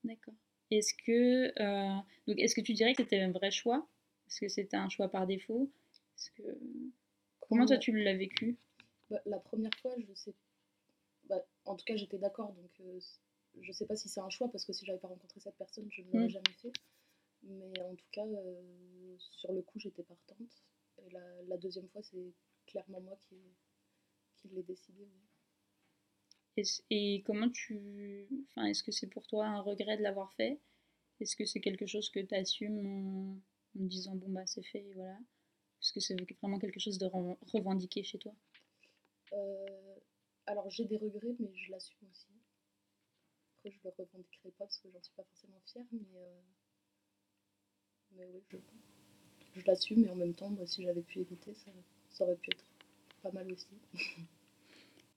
D'accord. 0.05 0.35
Est-ce 0.71 0.93
que, 0.95 1.53
euh, 1.63 1.99
donc, 2.27 2.39
est-ce 2.39 2.55
que 2.55 2.61
tu 2.61 2.73
dirais 2.75 2.95
que 2.95 3.03
c'était 3.03 3.21
un 3.21 3.31
vrai 3.31 3.51
choix? 3.51 3.87
Est-ce 4.27 4.41
que 4.41 4.49
c'était 4.49 4.77
un 4.77 4.89
choix 4.89 5.09
par 5.09 5.27
défaut? 5.27 5.71
Que... 6.37 6.43
Comment 7.49 7.67
toi 7.67 7.79
tu 7.79 7.93
l'as 8.03 8.15
vécu? 8.17 8.57
Bah, 9.11 9.21
la 9.27 9.39
première 9.39 9.75
fois, 9.81 9.95
je 9.99 10.13
sais 10.15 10.35
bah, 11.29 11.43
en 11.65 11.75
tout 11.75 11.85
cas, 11.85 11.97
j'étais 11.97 12.19
d'accord, 12.19 12.53
donc 12.53 12.71
euh, 12.81 13.01
je 13.61 13.73
sais 13.73 13.87
pas 13.87 13.97
si 13.97 14.09
c'est 14.09 14.21
un 14.21 14.29
choix, 14.31 14.51
parce 14.51 14.65
que 14.65 14.73
si 14.75 14.85
j'avais 14.85 14.99
pas 14.99 15.09
rencontré 15.09 15.41
cette 15.41 15.57
personne, 15.57 15.89
je 15.91 16.03
ne 16.03 16.07
l'aurais 16.13 16.27
Mm. 16.27 16.31
jamais 16.31 16.53
fait. 16.61 16.73
Mais 17.45 17.81
en 17.83 17.95
tout 17.95 18.07
cas, 18.13 18.27
euh, 18.27 19.17
sur 19.19 19.53
le 19.53 19.63
coup, 19.63 19.79
j'étais 19.79 20.03
partante. 20.03 20.65
Et 20.99 21.11
la, 21.11 21.21
la 21.49 21.57
deuxième 21.57 21.89
fois, 21.89 22.03
c'est 22.03 22.33
clairement 22.67 23.01
moi 23.01 23.17
qui, 23.23 23.37
qui 24.49 24.55
l'ai 24.55 24.63
décidé. 24.63 25.09
Et, 26.91 27.23
comment 27.27 27.51
tu. 27.51 28.29
Enfin, 28.51 28.67
est-ce 28.67 28.83
que 28.83 28.93
c'est 28.93 29.09
pour 29.09 29.27
toi 29.27 29.47
un 29.47 29.61
regret 29.61 29.97
de 29.97 30.03
l'avoir 30.03 30.33
fait? 30.35 30.61
Est-ce 31.21 31.37
que 31.37 31.45
c'est 31.45 31.61
quelque 31.61 31.87
chose 31.87 32.11
que 32.11 32.21
tu 32.21 32.35
assumes 32.35 32.87
en, 32.87 33.39
disant 33.75 34.15
bon 34.15 34.29
bah 34.29 34.47
c'est 34.47 34.63
fait 34.63 34.85
et 34.85 34.93
voilà? 34.95 35.19
Est-ce 35.83 35.93
que 35.93 36.01
c'est 36.01 36.17
vraiment 36.41 36.59
quelque 36.59 36.79
chose 36.81 36.99
de 36.99 37.07
re- 37.07 37.37
revendiqué 37.53 38.03
chez 38.05 38.19
toi? 38.19 38.35
Euh, 39.33 39.97
alors, 40.47 40.71
j'ai 40.71 40.85
des 40.85 40.97
regrets, 40.97 41.35
mais 41.41 41.53
je 41.55 41.71
l'assume 41.71 42.09
aussi. 42.11 42.29
Après, 43.59 43.71
je 43.71 43.79
le 43.83 43.91
revendiquerai 43.99 44.51
pas 44.51 44.65
parce 44.65 44.79
que 44.79 44.89
j'en 44.93 45.03
suis 45.03 45.15
pas 45.15 45.25
forcément 45.25 45.61
fière, 45.67 45.87
mais, 45.93 46.17
euh, 46.17 46.41
mais 48.13 48.27
oui, 48.33 48.43
je, 48.51 48.57
je 49.61 49.67
l'assume. 49.67 50.05
Et 50.05 50.11
en 50.11 50.17
même 50.17 50.35
temps, 50.35 50.51
moi, 50.51 50.67
si 50.67 50.85
j'avais 50.85 51.03
pu 51.03 51.21
éviter, 51.21 51.55
ça, 51.55 51.73
ça 52.11 52.25
aurait 52.25 52.37
pu 52.37 52.51
être 52.53 52.65
pas 53.25 53.33
mal 53.33 53.51
aussi. 53.51 53.69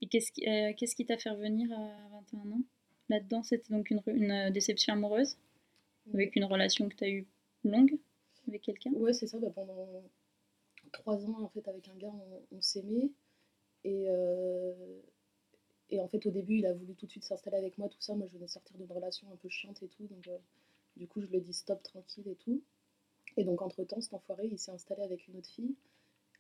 Et 0.02 0.08
qu'est-ce 0.08 0.32
qui 0.32 0.48
euh, 0.48 0.74
qui 0.74 1.06
t'a 1.06 1.18
fait 1.18 1.30
revenir 1.30 1.72
à 1.72 2.10
21 2.34 2.52
ans? 2.52 2.64
Là-dedans, 3.10 3.44
c'était 3.44 3.74
donc 3.74 3.90
une, 3.90 4.32
euh, 4.32 4.50
déception 4.52 4.94
amoureuse 4.94 5.38
avec 6.14 6.36
une 6.36 6.46
relation 6.46 6.88
que 6.88 6.96
tu 6.96 7.04
as 7.04 7.10
eue 7.10 7.28
longue 7.64 7.98
avec 8.48 8.62
quelqu'un? 8.62 8.92
Ouais, 8.94 9.14
c'est 9.14 9.28
ça. 9.28 9.38
bah, 9.40 9.52
pendant 9.54 10.04
trois 10.94 11.26
ans, 11.26 11.42
en 11.42 11.50
fait, 11.50 11.68
avec 11.68 11.88
un 11.90 11.96
gars, 11.96 12.14
on, 12.14 12.58
on 12.58 12.62
s'aimait. 12.62 13.12
Et, 13.84 14.06
euh, 14.08 15.02
et 15.90 16.00
en 16.00 16.08
fait, 16.08 16.26
au 16.26 16.32
début, 16.32 16.60
il 16.60 16.66
a 16.66 16.74
voulu 16.74 16.96
tout 16.96 17.06
de 17.06 17.12
suite 17.12 17.24
s'installer 17.24 17.58
avec 17.58 17.78
moi, 17.78 17.90
tout 17.90 18.02
ça. 18.02 18.16
Moi, 18.16 18.28
je 18.28 18.34
venais 18.34 18.46
de 18.46 18.52
sortir 18.52 18.78
d'une 18.78 18.92
relation 18.92 19.28
un 19.32 19.36
peu 19.36 19.50
chiante 19.50 19.82
et 19.84 19.88
tout. 19.88 20.08
Donc, 20.08 20.28
euh, 20.28 20.38
du 20.96 21.08
coup, 21.08 21.22
je 21.22 21.28
lui 21.28 21.38
ai 21.38 21.42
dit 21.42 21.54
stop, 21.54 21.84
tranquille 21.84 22.28
et 22.28 22.36
tout. 22.36 22.62
Et 23.36 23.44
donc, 23.44 23.62
entre-temps, 23.62 24.02
cet 24.02 24.14
enfoiré, 24.14 24.48
il 24.48 24.58
s'est 24.58 24.72
installé 24.72 25.04
avec 25.04 25.28
une 25.28 25.38
autre 25.38 25.50
fille, 25.50 25.76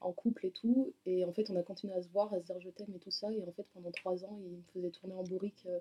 en 0.01 0.11
couple 0.13 0.45
et 0.45 0.51
tout. 0.51 0.93
Et 1.05 1.25
en 1.25 1.31
fait, 1.33 1.49
on 1.49 1.55
a 1.55 1.63
continué 1.63 1.93
à 1.93 2.01
se 2.01 2.09
voir, 2.09 2.33
à 2.33 2.39
se 2.39 2.45
dire 2.45 2.59
je 2.59 2.69
t'aime 2.69 2.93
et 2.95 2.99
tout 2.99 3.11
ça. 3.11 3.31
Et 3.31 3.41
en 3.43 3.51
fait, 3.51 3.65
pendant 3.73 3.91
trois 3.91 4.23
ans, 4.25 4.37
il 4.45 4.51
me 4.57 4.61
faisait 4.73 4.91
tourner 4.91 5.15
en 5.15 5.23
bourrique. 5.23 5.63
euh, 5.67 5.79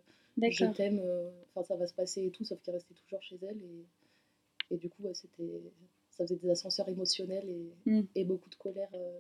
je 0.51 0.65
t'aime, 0.77 1.01
euh, 1.03 1.31
enfin 1.55 1.63
ça 1.63 1.77
va 1.77 1.87
se 1.87 1.95
passer 1.95 2.25
et 2.27 2.31
tout, 2.31 2.45
sauf 2.45 2.61
qu'il 2.63 2.73
restait 2.73 2.95
toujours 2.95 3.23
chez 3.23 3.39
elle. 3.43 3.59
Et, 3.63 4.75
et 4.75 4.77
du 4.77 4.89
coup, 4.91 5.03
ouais, 5.05 5.15
c'était, 5.15 5.61
ça 6.11 6.25
faisait 6.25 6.37
des 6.37 6.51
ascenseurs 6.51 6.89
émotionnels 6.89 7.49
et, 7.49 7.73
Mm. 7.91 8.03
et 8.15 8.25
beaucoup 8.25 8.51
de 8.51 8.55
colère 8.57 8.91
euh, 8.95 9.19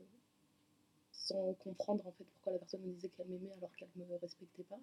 sans 1.12 1.54
comprendre 1.54 2.06
en 2.06 2.12
fait 2.12 2.24
pourquoi 2.24 2.52
la 2.52 2.58
personne 2.58 2.82
me 2.82 2.92
disait 2.92 3.08
qu'elle 3.08 3.26
m'aimait 3.28 3.52
alors 3.58 3.74
qu'elle 3.76 3.88
ne 3.96 4.04
me 4.04 4.16
respectait 4.16 4.64
pas. 4.64 4.78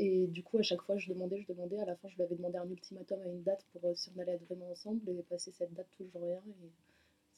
Et 0.00 0.26
du 0.28 0.42
coup, 0.44 0.58
à 0.58 0.62
chaque 0.62 0.82
fois, 0.82 0.96
je 0.96 1.08
demandais, 1.12 1.40
je 1.42 1.52
demandais. 1.52 1.78
À 1.80 1.84
la 1.84 1.96
fin, 1.96 2.08
je 2.08 2.14
lui 2.16 2.22
avais 2.22 2.36
demandé 2.36 2.56
un 2.56 2.68
ultimatum 2.70 3.20
à 3.20 3.26
une 3.26 3.42
date 3.42 3.64
pour 3.72 3.84
euh, 3.84 3.94
si 3.94 4.10
on 4.14 4.20
allait 4.20 4.32
être 4.32 4.44
vraiment 4.44 4.70
ensemble. 4.70 5.00
Et 5.10 5.22
passé 5.24 5.50
cette 5.52 5.74
date, 5.74 5.88
toujours 5.96 6.22
rien. 6.22 6.40
Et 6.46 6.70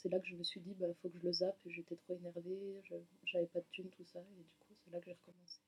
c'est 0.01 0.09
là 0.09 0.19
que 0.19 0.27
je 0.27 0.37
me 0.37 0.43
suis 0.43 0.61
dit, 0.61 0.75
bah, 0.75 0.87
faut 1.03 1.09
que 1.09 1.19
je 1.19 1.25
le 1.25 1.33
zappe. 1.33 1.59
J'étais 1.67 1.97
trop 1.97 2.15
énervée, 2.15 2.83
j'avais 3.25 3.47
pas 3.47 3.61
de 3.61 3.67
thunes, 3.71 3.91
tout 3.91 4.05
ça. 4.05 4.21
Et 4.21 4.43
du 4.43 4.51
coup, 4.61 4.75
c'est 4.85 4.91
là 4.91 4.99
que 4.99 5.07
j'ai 5.07 5.13
recommencé. 5.13 5.61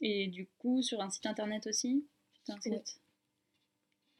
Et 0.00 0.26
du 0.28 0.46
coup, 0.58 0.82
sur 0.82 1.00
un 1.00 1.10
site 1.10 1.26
internet 1.26 1.66
aussi 1.66 2.06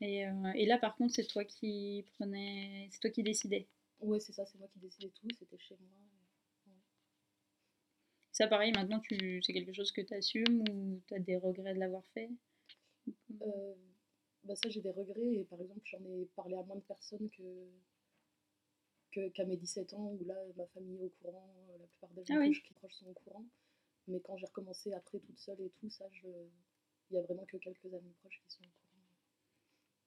et, 0.01 0.27
euh, 0.27 0.53
et 0.55 0.67
là, 0.67 0.79
par 0.79 0.97
contre, 0.97 1.15
c'est 1.15 1.27
toi 1.27 1.45
qui 1.45 2.05
prenais. 2.15 2.89
C'est 2.91 3.01
toi 3.01 3.11
qui 3.11 3.23
décidais. 3.23 3.69
Ouais, 4.01 4.19
c'est 4.19 4.33
ça, 4.33 4.47
c'est 4.47 4.59
moi 4.59 4.69
qui 4.73 4.79
décidais 4.79 5.11
tout. 5.11 5.29
C'était 5.39 5.59
chez 5.59 5.77
moi. 5.81 5.99
Ça, 8.33 8.49
pareil, 8.49 8.73
maintenant, 8.73 8.99
tu... 9.01 9.43
c'est 9.43 9.53
quelque 9.53 9.73
chose 9.73 9.93
que 9.93 10.01
tu 10.01 10.15
assumes 10.15 10.65
ou 10.71 11.01
tu 11.07 11.15
as 11.15 11.21
des 11.21 11.37
regrets 11.37 11.75
de 11.75 11.79
l'avoir 11.79 12.03
fait? 12.15 12.31
Euh, 13.43 13.75
bah 14.43 14.57
ça, 14.57 14.69
j'ai 14.69 14.81
des 14.81 14.91
regrets. 14.91 15.35
Et 15.35 15.45
par 15.45 15.61
exemple, 15.61 15.83
j'en 15.85 16.03
ai 16.05 16.27
parlé 16.35 16.57
à 16.57 16.63
moins 16.63 16.77
de 16.77 16.83
personnes 16.83 17.29
que 17.31 17.43
qu'à 19.35 19.44
mes 19.44 19.56
17 19.56 19.92
ans, 19.94 20.12
où 20.21 20.25
là, 20.25 20.35
ma 20.56 20.66
famille 20.68 20.97
est 20.99 21.04
au 21.04 21.11
courant, 21.23 21.54
euh, 21.71 21.78
la 21.78 21.87
plupart 21.87 22.11
des 22.11 22.25
gens 22.25 22.35
Ah 22.35 22.38
oui. 22.40 22.50
que 22.50 22.56
je 22.56 22.62
qui 22.62 22.75
proches 22.75 22.94
sont 22.94 23.06
au 23.09 23.14
courant. 23.14 23.44
Mais 24.09 24.21
quand 24.21 24.37
j'ai 24.37 24.47
recommencé 24.47 24.92
après 24.92 25.18
toute 25.21 25.38
seule 25.38 25.61
et 25.61 25.71
tout, 25.80 25.90
ça, 25.90 26.04
je... 26.12 26.28
il 27.11 27.14
y 27.14 27.18
a 27.18 27.23
vraiment 27.23 27.44
que 27.47 27.56
quelques 27.56 27.92
amis 27.94 28.12
proches 28.21 28.40
qui 28.47 28.50
sont 28.56 28.62
au 28.64 28.66
courant. 28.66 29.02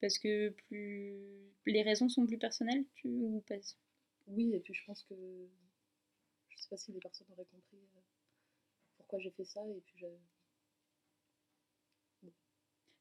Parce 0.02 0.18
que 0.18 0.50
plus 0.50 1.20
les 1.66 1.82
raisons 1.84 2.10
sont 2.10 2.26
plus 2.26 2.38
personnelles, 2.38 2.86
tu 2.96 3.08
ou 3.10 3.44
pas? 3.48 3.56
Oui, 4.28 4.54
et 4.54 4.60
puis 4.60 4.74
je 4.74 4.86
pense 4.86 5.04
que 5.04 5.16
je 6.50 6.58
sais 6.58 6.68
pas 6.70 6.78
si 6.78 6.92
les 6.92 7.00
personnes 7.00 7.28
auraient 7.32 7.46
compris 7.46 7.78
euh, 7.78 8.00
pourquoi 8.98 9.20
j'ai 9.20 9.32
fait 9.32 9.46
ça. 9.46 9.62
Et 9.68 9.82
puis 9.82 9.98
je- 10.00 10.08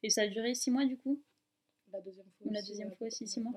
Et 0.02 0.08
ça 0.08 0.22
a 0.22 0.26
duré 0.26 0.54
six 0.54 0.70
mois 0.70 0.86
du 0.86 0.96
coup? 0.96 1.22
La 1.92 2.00
deuxième 2.00 2.30
fois 2.38 2.46
la 2.46 2.60
aussi, 2.60 2.68
deuxième 2.68 2.92
fois 2.92 3.08
aussi, 3.08 3.26
six 3.26 3.40
mois? 3.40 3.52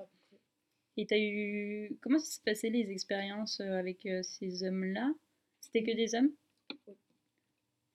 Et 1.00 1.06
t'as 1.06 1.18
eu 1.18 1.96
comment 2.02 2.18
ça 2.20 2.26
s'est 2.30 2.42
passé 2.44 2.70
les 2.70 2.90
expériences 2.92 3.60
euh, 3.60 3.78
avec 3.78 4.04
euh, 4.06 4.22
ces 4.22 4.62
hommes-là? 4.64 5.12
C'était 5.60 5.82
que 5.82 5.96
des 5.96 6.14
hommes? 6.14 6.30
Oui. 6.86 6.94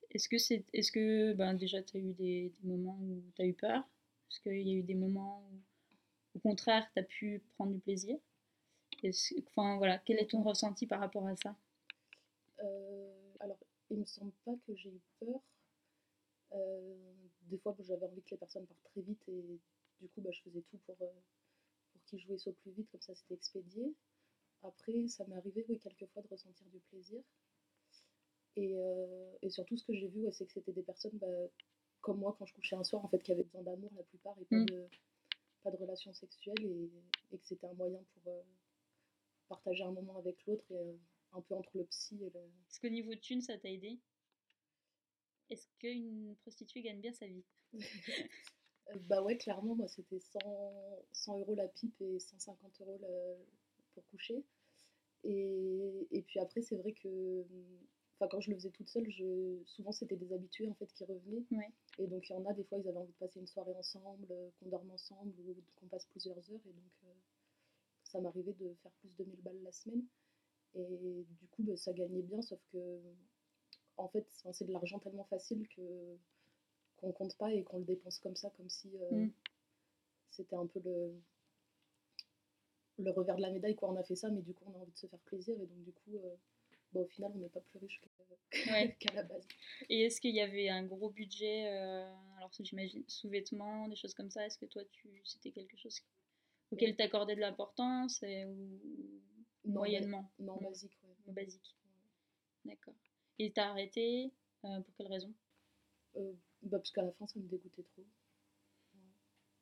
Est-ce 0.10 0.28
que 0.30 0.40
c'est 0.40 0.64
est-ce 0.74 0.92
que 0.92 1.34
ben 1.34 1.54
déjà 1.54 1.84
tu 1.84 1.98
as 1.98 2.00
eu 2.00 2.14
des, 2.14 2.52
des 2.60 2.68
moments 2.68 2.98
où 3.00 3.22
tu 3.36 3.42
as 3.44 3.46
eu 3.46 3.54
peur? 3.54 3.84
Est-ce 4.32 4.40
qu'il 4.42 4.68
y 4.68 4.72
a 4.72 4.76
eu 4.78 4.84
des 4.84 4.96
moments 4.96 5.48
où 5.52 6.38
au 6.38 6.40
contraire 6.40 6.88
tu 6.94 7.00
as 7.00 7.04
pu 7.04 7.42
prendre 7.56 7.74
du 7.74 7.80
plaisir? 7.80 8.18
Est-ce- 9.04 9.36
Enfin 9.48 9.78
voilà, 9.78 10.00
quel 10.00 10.20
est 10.20 10.32
ton 10.32 10.44
ressenti 10.44 10.88
par 10.88 11.00
rapport 11.02 11.28
à 11.28 11.36
ça? 11.38 11.56
Euh, 12.64 13.34
alors, 13.40 13.58
il 13.90 13.98
me 14.00 14.06
semble 14.06 14.34
pas 14.44 14.56
que 14.68 14.76
j'ai 14.76 14.90
eu 14.90 15.00
peur. 15.22 15.40
Euh, 16.54 16.96
des 17.50 17.58
fois, 17.60 17.76
j'avais 17.80 18.06
envie 18.06 18.22
que 18.24 18.32
les 18.32 18.38
personnes 18.38 18.66
partent 18.66 18.84
très 18.92 19.02
vite 19.02 19.22
et 19.28 19.60
du 20.02 20.08
coup, 20.10 20.22
bah, 20.22 20.32
je 20.32 20.42
faisais 20.42 20.62
tout 20.72 20.78
pour, 20.86 20.96
euh, 21.02 21.06
pour 21.06 21.45
qu'ils 22.06 22.20
jouaient 22.20 22.48
au 22.48 22.54
plus 22.54 22.72
vite, 22.72 22.90
comme 22.92 23.02
ça 23.02 23.14
c'était 23.16 23.34
expédié. 23.36 23.94
Après, 24.64 25.08
ça 25.08 25.26
m'est 25.26 25.36
arrivé, 25.36 25.66
oui, 25.70 25.80
quelques 25.80 26.08
fois 26.08 26.22
de 26.24 26.28
ressentir 26.28 26.66
du 26.70 26.80
plaisir. 26.90 27.22
Et, 28.56 28.74
euh, 28.78 29.32
et 29.42 29.50
surtout, 29.50 29.78
ce 29.78 29.84
que 29.84 29.94
j'ai 29.94 30.08
vu, 30.08 30.22
ouais, 30.22 30.32
c'est 30.32 30.46
que 30.46 30.54
c'était 30.54 30.72
des 30.72 30.82
personnes 30.84 31.18
bah, 31.18 31.28
comme 32.02 32.20
moi 32.20 32.36
quand 32.38 32.46
je 32.46 32.54
couchais 32.54 32.76
un 32.76 32.84
soir, 32.84 33.04
en 33.04 33.10
fait, 33.10 33.20
qui 33.22 33.32
avaient 33.32 33.44
besoin 33.44 33.64
d'amour 33.64 33.92
la 33.96 34.04
plupart 34.04 34.36
et 34.40 34.46
pas, 34.46 34.56
Mm. 34.58 34.66
de, 34.66 34.88
pas 35.64 35.72
de 35.72 35.78
relations 35.78 36.14
sexuelles 36.14 36.64
et, 36.64 36.90
et 37.34 37.38
que 37.38 37.46
c'était 37.46 37.68
un 37.68 37.74
moyen 37.74 38.02
pour 38.14 38.32
euh, 38.32 38.42
partager 39.50 39.84
un 39.84 39.92
moment 39.92 40.18
avec 40.18 40.46
l'autre 40.46 40.64
et 40.72 40.78
euh, 40.78 40.98
un 41.34 41.42
peu 41.42 41.56
entre 41.56 41.78
le 41.78 41.84
psy 41.86 42.16
et 42.24 42.30
le, 42.30 42.40
Est-ce 42.70 42.80
qu'au 42.80 42.90
niveau 42.90 43.14
de 43.14 43.20
thunes 43.20 43.42
ça 43.42 43.58
t'a 43.58 43.70
aidé? 43.70 44.00
Est-ce 45.50 45.68
qu'une 45.80 46.36
prostituée 46.38 46.82
gagne 46.82 47.02
bien 47.02 47.14
sa 47.14 47.28
vie? 47.28 47.44
Euh, 48.92 48.98
Bah 49.08 49.22
ouais, 49.22 49.38
clairement, 49.38 49.76
moi 49.76 49.88
c'était 49.88 50.20
100, 50.20 50.40
100 51.12 51.40
euros 51.40 51.56
la 51.56 51.68
pipe 51.68 52.00
et 52.02 52.20
150 52.20 52.82
euros 52.82 53.00
pour 53.94 54.06
coucher. 54.08 54.44
Et, 55.24 56.08
et 56.12 56.22
puis 56.24 56.40
après, 56.40 56.62
c'est 56.62 56.78
vrai 56.78 56.94
que 56.94 57.46
enfin, 58.16 58.28
quand 58.30 58.42
je 58.42 58.52
le 58.52 58.58
faisais 58.58 58.72
toute 58.72 58.90
seule, 58.90 59.10
je, 59.10 59.60
souvent 59.66 59.92
c'était 59.92 60.16
des 60.18 60.34
habitués 60.34 60.70
en 60.70 60.76
fait 60.76 60.88
qui 60.94 61.06
revenaient. 61.06 61.46
Ouais. 61.52 61.72
Et 62.00 62.08
donc 62.08 62.30
il 62.30 62.34
y 62.34 62.36
en 62.36 62.46
a, 62.46 62.54
des 62.54 62.64
fois, 62.64 62.78
ils 62.80 62.88
avaient 62.88 62.98
envie 63.00 63.14
de 63.14 63.18
passer 63.18 63.40
une 63.40 63.48
soirée 63.48 63.74
ensemble, 63.76 64.28
euh, 64.32 64.50
qu'on 64.60 64.70
dorme 64.70 64.92
ensemble 64.92 65.34
ou 65.48 65.56
qu'on 65.78 65.88
passe 65.88 66.06
plusieurs 66.08 66.38
heures. 66.52 66.62
Et 66.68 66.74
donc 66.74 66.94
euh, 67.06 67.14
ça 68.04 68.22
m'arrivait 68.22 68.54
de 68.54 68.74
faire 68.84 68.92
plus 68.94 69.10
de 69.18 69.24
1000 69.26 69.42
balles 69.42 69.62
la 69.64 69.72
semaine. 69.72 70.04
Et 70.76 71.26
du 71.40 71.48
coup, 71.50 71.64
bah, 71.64 71.78
ça 71.78 71.94
gagnait 71.94 72.22
bien, 72.22 72.42
sauf 72.42 72.60
que 72.72 73.00
en 73.98 74.08
fait, 74.10 74.28
c'est 74.52 74.66
de 74.66 74.74
l'argent 74.74 75.00
tellement 75.00 75.24
facile 75.26 75.68
que 75.70 75.82
qu'on 77.06 77.12
compte 77.14 77.38
pas 77.38 77.54
et 77.54 77.64
qu'on 77.64 77.78
le 77.80 77.86
dépense 77.86 78.20
comme 78.20 78.36
ça, 78.36 78.50
comme 78.58 78.70
si 78.70 78.90
euh, 78.98 79.26
Mm. 79.26 79.32
c'était 80.32 80.56
un 80.56 80.66
peu 80.68 80.80
le, 80.84 81.14
le 83.00 83.12
revers 83.12 83.36
de 83.38 83.42
la 83.42 83.52
médaille, 83.52 83.76
quoi. 83.76 83.90
On 83.90 83.96
a 83.96 84.04
fait 84.04 84.16
ça, 84.16 84.30
mais 84.30 84.42
du 84.42 84.54
coup, 84.54 84.64
on 84.68 84.74
a 84.78 84.82
envie 84.82 84.92
de 84.92 84.98
se 84.98 85.08
faire 85.08 85.20
plaisir, 85.20 85.56
et 85.56 85.66
donc 85.66 85.84
du 85.84 85.92
coup, 85.92 86.18
euh, 86.18 86.36
bah, 86.94 87.02
au 87.02 87.06
final, 87.08 87.32
on 87.36 87.40
n'est 87.40 87.50
pas 87.50 87.60
plus 87.62 87.80
riche 87.80 88.02
Ouais. 88.68 88.96
qu'à 89.00 89.14
la 89.14 89.24
base. 89.24 89.48
Et 89.90 90.02
est-ce 90.02 90.20
qu'il 90.22 90.34
y 90.36 90.42
avait 90.42 90.70
un 90.70 90.84
gros 90.84 91.10
budget 91.10 91.68
euh, 91.68 92.10
Alors 92.38 92.50
j'imagine 92.60 93.04
sous-vêtements, 93.08 93.88
des 93.88 93.96
choses 93.96 94.14
comme 94.14 94.32
ça? 94.32 94.46
Est-ce 94.46 94.58
que 94.58 94.66
toi 94.66 94.84
tu 94.92 95.22
c'était 95.26 95.52
quelque 95.52 95.78
chose 95.78 96.00
auquel 96.72 96.96
t'accordais 96.96 97.36
de 97.36 97.42
l'importance 97.42 98.24
et- 98.24 98.46
ou 98.46 99.22
Non, 99.66 99.74
moyennement? 99.82 100.32
non, 100.40 100.58
basique, 100.62 100.98
ouais. 101.04 101.16
ou 101.28 101.32
basique 101.34 101.76
D'accord. 102.64 102.96
Et 103.40 103.52
t'as 103.52 103.70
arrêté 103.70 104.32
euh, 104.64 104.80
pour 104.82 104.96
quelle 104.96 105.08
raison? 105.08 105.34
Euh, 106.16 106.34
bah, 106.66 106.80
parce 106.80 106.92
qu'à 106.92 107.04
la 107.04 107.12
fin, 107.14 107.28
ça 107.28 107.40
me 107.40 107.48
dégoûtait 107.48 107.84
trop. 107.84 108.06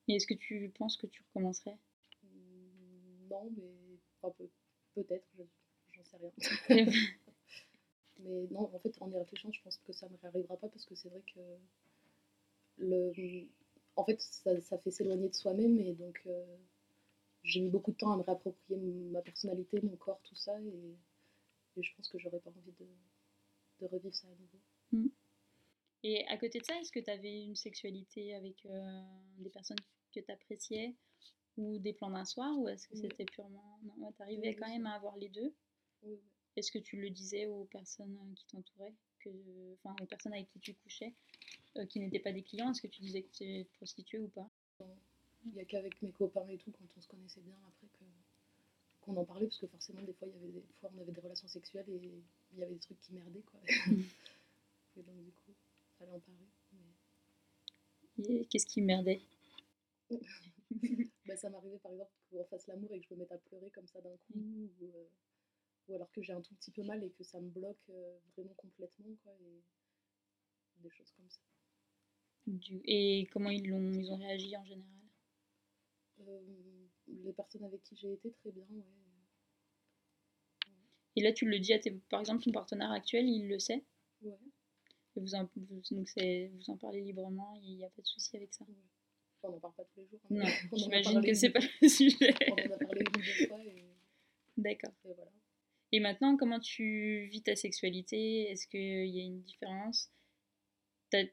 Et 0.08 0.16
est-ce 0.16 0.28
que 0.28 0.34
tu 0.34 0.72
penses 0.78 0.96
que 0.98 1.08
tu 1.08 1.24
recommencerais? 1.28 1.78
Mm, 2.24 3.28
Non, 3.30 3.52
mais 3.58 4.00
enfin, 4.22 4.34
peut-être, 4.96 5.26
je- 5.38 5.44
j'en 5.94 6.04
sais 6.06 6.18
rien. 6.18 6.32
mais 8.20 8.48
non, 8.50 8.74
en 8.74 8.80
fait, 8.80 8.98
en 9.02 9.12
y 9.12 9.18
réfléchissant, 9.18 9.52
je 9.52 9.62
pense 9.62 9.78
que 9.78 9.94
ça 9.94 10.08
ne 10.08 10.14
me 10.14 10.18
réarrivera 10.18 10.58
pas 10.58 10.68
parce 10.68 10.86
que 10.86 10.96
c'est 10.96 11.10
vrai 11.10 11.22
que 11.34 11.40
le, 12.78 13.12
en 13.96 14.06
fait, 14.06 14.22
ça, 14.22 14.60
ça 14.62 14.78
fait 14.78 14.92
s'éloigner 14.92 15.30
de 15.30 15.34
soi-même 15.36 15.80
et 15.80 15.94
donc 15.94 16.22
euh, 16.28 16.58
j'ai 17.44 17.62
mis 17.62 17.70
beaucoup 17.70 17.92
de 17.92 17.98
temps 17.98 18.12
à 18.14 18.18
me 18.18 18.24
réapproprier 18.24 18.78
ma 19.12 19.22
personnalité, 19.22 19.82
mon 19.84 19.98
corps, 19.98 20.22
tout 20.24 20.36
ça 20.36 20.60
et, 20.62 20.98
et 21.78 21.84
je 21.84 21.96
pense 21.96 22.10
que 22.10 22.20
j'aurais 22.20 22.40
pas 22.40 22.52
envie 22.52 22.74
de, 22.80 22.88
de 23.82 23.86
revivre 23.88 24.16
ça 24.16 24.28
à 24.28 24.32
nouveau. 24.32 24.60
Et 26.04 26.26
à 26.28 26.38
côté 26.38 26.60
de 26.60 26.66
ça, 26.66 26.76
est-ce 26.80 26.92
que 26.92 27.00
tu 27.00 27.10
avais 27.10 27.44
une 27.44 27.56
sexualité 27.56 28.36
avec 28.36 28.66
euh, 28.66 29.02
des 29.38 29.50
personnes 29.50 29.80
que 30.14 30.20
tu 30.20 30.32
appréciais 30.32 30.94
ou 31.58 31.78
des 31.80 31.94
plans 31.94 32.10
d'un 32.10 32.26
soir 32.26 32.58
ou 32.60 32.68
est-ce 32.68 32.88
que 32.88 32.96
Oui. 32.96 33.02
c'était 33.02 33.26
purement... 33.26 33.80
Non, 33.98 34.12
tu 34.12 34.22
arrivais 34.22 34.50
Oui, 34.50 34.56
quand 34.56 34.66
oui, 34.66 34.74
même 34.74 34.86
à 34.88 34.94
avoir 34.96 35.16
les 35.18 35.30
deux? 35.30 35.54
Est-ce 36.56 36.72
que 36.72 36.80
tu 36.80 36.98
le 36.98 37.10
disais 37.10 37.48
aux 37.48 37.64
personnes 37.66 38.18
euh, 38.22 38.34
qui 38.36 38.46
t'entouraient, 38.48 38.94
que... 39.20 39.30
enfin 39.76 39.96
aux 40.02 40.06
personnes 40.06 40.34
avec 40.34 40.50
qui 40.50 40.60
tu 40.60 40.74
couchais, 40.74 41.14
euh, 41.78 41.86
qui 41.86 42.00
n'étaient 42.00 42.20
pas 42.20 42.34
des 42.34 42.44
clients? 42.44 42.72
Est-ce 42.72 42.82
que 42.82 42.88
tu 42.88 43.02
disais 43.02 43.22
que 43.22 43.32
tu 43.32 43.44
es 43.44 43.64
prostituée 43.78 44.20
ou 44.20 44.28
pas? 44.28 44.50
Il 45.46 45.52
n'y 45.54 45.62
a 45.62 45.66
qu'avec 45.66 46.02
mes 46.02 46.12
copains 46.12 46.48
et 46.48 46.58
tout, 46.58 46.72
quand 46.72 46.86
on 46.98 47.02
se 47.02 47.08
connaissait 47.08 47.42
bien 47.42 47.56
après, 47.68 47.88
que 47.88 48.06
qu'on 49.02 49.18
en 49.18 49.26
parlait, 49.26 49.48
parce 49.48 49.60
que 49.60 49.68
forcément, 49.68 50.02
des 50.02 50.14
fois, 50.14 50.28
il 50.30 50.34
y 50.34 50.38
avait 50.38 50.48
des 50.54 50.64
fois, 50.80 50.90
on 50.96 51.02
avait 51.02 51.12
des 51.12 51.20
relations 51.20 51.48
sexuelles 51.50 51.86
et 51.90 52.00
il 52.54 52.60
y 52.60 52.64
avait 52.64 52.74
des 52.74 52.80
trucs 52.80 53.00
qui 53.02 53.12
merdaient, 53.14 53.42
quoi. 53.42 53.60
et 54.98 55.02
donc, 55.04 55.16
du 55.26 55.32
coup, 55.32 55.52
fallait 56.06 56.12
en 56.16 56.20
parler. 56.20 56.48
Mais... 56.74 58.46
Qu'est-ce 58.50 58.66
qui 58.66 58.82
merdait? 58.82 59.22
Bah, 61.26 61.36
ça 61.38 61.50
m'arrivait, 61.50 61.80
par 61.80 61.92
exemple, 61.92 62.12
qu'on 62.30 62.44
fasse 62.46 62.68
l'amour 62.68 62.94
et 62.94 63.00
que 63.00 63.06
je 63.10 63.14
me 63.14 63.20
mette 63.20 63.32
à 63.32 63.38
pleurer 63.38 63.70
comme 63.72 63.88
ça 63.88 64.02
d'un 64.02 64.16
coup, 64.28 64.70
ou, 64.82 64.86
euh, 64.86 65.06
ou 65.90 65.96
alors 65.96 66.12
que 66.12 66.22
j'ai 66.24 66.34
un 66.34 66.42
tout 66.42 66.56
petit 66.56 66.72
peu 66.72 66.84
mal 66.84 67.04
et 67.04 67.12
que 67.12 67.24
ça 67.24 67.40
me 67.42 67.50
bloque 67.50 67.90
euh, 67.92 68.18
vraiment 68.38 68.54
complètement, 68.56 69.16
quoi, 69.24 69.34
et 69.42 69.64
des 70.84 70.90
choses 70.92 71.12
comme 71.18 71.30
ça. 71.30 71.40
Du- 72.48 72.82
Et 72.86 73.28
comment 73.34 73.50
ils, 73.50 73.68
l'ont, 73.68 73.92
ils 73.92 74.10
ont 74.10 74.16
réagi 74.16 74.56
en 74.56 74.64
général? 74.64 74.88
Euh, 76.22 76.88
les 77.08 77.34
personnes 77.34 77.66
avec 77.66 77.84
qui 77.84 77.96
j'ai 77.96 78.14
été, 78.14 78.32
très 78.32 78.52
bien, 78.52 78.66
ouais. 78.72 78.84
Et 81.16 81.24
là, 81.24 81.34
tu 81.34 81.48
le 81.48 81.58
dis 81.58 81.74
à 81.74 81.80
tes... 81.80 81.90
Par 81.90 82.20
exemple, 82.20 82.44
ton 82.44 82.52
partenaire 82.52 82.92
actuel, 82.92 83.28
il 83.28 83.48
le 83.48 83.58
sait? 83.58 83.84
Ouais, 84.22 84.53
et 85.16 85.20
vous 85.20 85.36
en, 85.36 85.50
vous, 85.56 85.82
donc 85.92 86.08
c'est, 86.10 86.52
vous 86.56 86.70
en 86.72 86.78
parlez 86.78 87.02
librement, 87.02 87.54
il 87.64 87.76
n'y 87.78 87.86
a 87.86 87.90
pas 87.90 88.02
de 88.02 88.08
souci 88.08 88.36
avec 88.38 88.54
ça? 88.54 88.66
Enfin, 88.66 89.50
on 89.50 89.52
n'en 89.52 89.60
parle 89.60 89.74
pas 89.76 89.84
tous 89.86 90.00
les 90.00 90.08
jours. 90.08 90.20
hein, 90.24 90.36
Non, 90.36 90.46
j'imagine 90.78 91.22
que 91.22 91.34
c'est 91.34 91.50
pas 91.52 91.60
le 91.82 91.88
sujet. 91.88 92.34
On 92.50 92.54
en 92.54 92.74
a 92.74 92.78
parlé 92.78 93.02
une 93.02 93.22
ou 93.22 93.26
deux 93.26 93.48
fois 93.48 93.64
et, 93.64 93.86
D'accord. 94.58 94.94
et 95.06 95.14
voilà. 95.14 95.32
Et 95.92 96.00
maintenant, 96.00 96.38
comment 96.38 96.60
tu 96.60 97.28
vis 97.32 97.44
ta 97.44 97.56
sexualité? 97.56 98.50
Est-ce 98.50 98.66
qu'il 98.68 99.08
y 99.08 99.20
a 99.20 99.24
une 99.24 99.42
différence? 99.42 100.10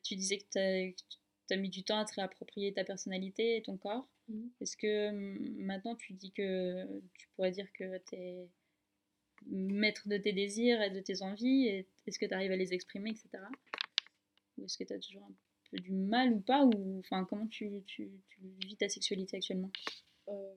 Tu 0.04 0.14
disais 0.16 0.36
que 0.38 0.90
tu 0.90 1.54
as 1.54 1.56
mis 1.56 1.70
du 1.70 1.82
temps 1.84 1.98
à 1.98 2.04
te 2.04 2.14
réapproprier 2.14 2.72
ta 2.74 2.84
personnalité 2.84 3.56
et 3.56 3.62
ton 3.62 3.78
corps. 3.78 4.06
Mhm. 4.28 4.50
Est-ce 4.60 4.76
que 4.76 5.08
hum, 5.08 5.38
maintenant 5.64 5.94
tu 5.96 6.12
dis 6.12 6.32
que 6.32 6.84
tu 7.18 7.28
pourrais 7.34 7.50
dire 7.52 7.66
que 7.72 7.96
tu 8.10 8.14
es 8.16 8.48
maître 9.46 10.06
de 10.06 10.18
tes 10.18 10.34
désirs 10.34 10.82
et 10.82 10.90
de 10.90 11.00
tes 11.00 11.22
envies 11.22 11.66
Est-ce 12.06 12.18
que 12.18 12.26
tu 12.26 12.34
arrives 12.34 12.52
à 12.52 12.56
les 12.56 12.74
exprimer, 12.74 13.10
etc. 13.10 13.28
Est-ce 14.64 14.78
que 14.78 14.84
tu 14.84 14.92
as 14.92 14.98
toujours 14.98 15.24
un 15.24 15.34
peu 15.70 15.78
du 15.78 15.92
mal 15.92 16.32
ou 16.32 16.40
pas 16.40 16.64
ou, 16.64 17.02
Comment 17.28 17.46
tu, 17.48 17.82
tu, 17.86 18.10
vis 18.38 18.76
ta 18.76 18.88
sexualité 18.88 19.36
actuellement? 19.36 19.70
Euh, 20.28 20.54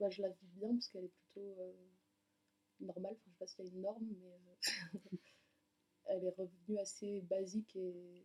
bah, 0.00 0.10
je 0.10 0.22
la 0.22 0.28
vis 0.28 0.46
bien 0.56 0.72
parce 0.74 0.88
qu'elle 0.88 1.04
est 1.04 1.12
plutôt 1.32 1.56
euh, 1.60 1.72
normale. 2.80 3.12
Enfin, 3.12 3.22
je 3.26 3.30
sais 3.30 3.38
pas 3.38 3.46
s'il 3.46 3.64
y 3.64 3.68
a 3.68 3.70
une 3.72 3.80
norme, 3.80 4.06
mais 4.20 4.32
euh, 4.32 5.16
elle 6.06 6.24
est 6.24 6.34
revenue 6.36 6.78
assez 6.78 7.20
basique 7.22 7.74
et, 7.76 8.24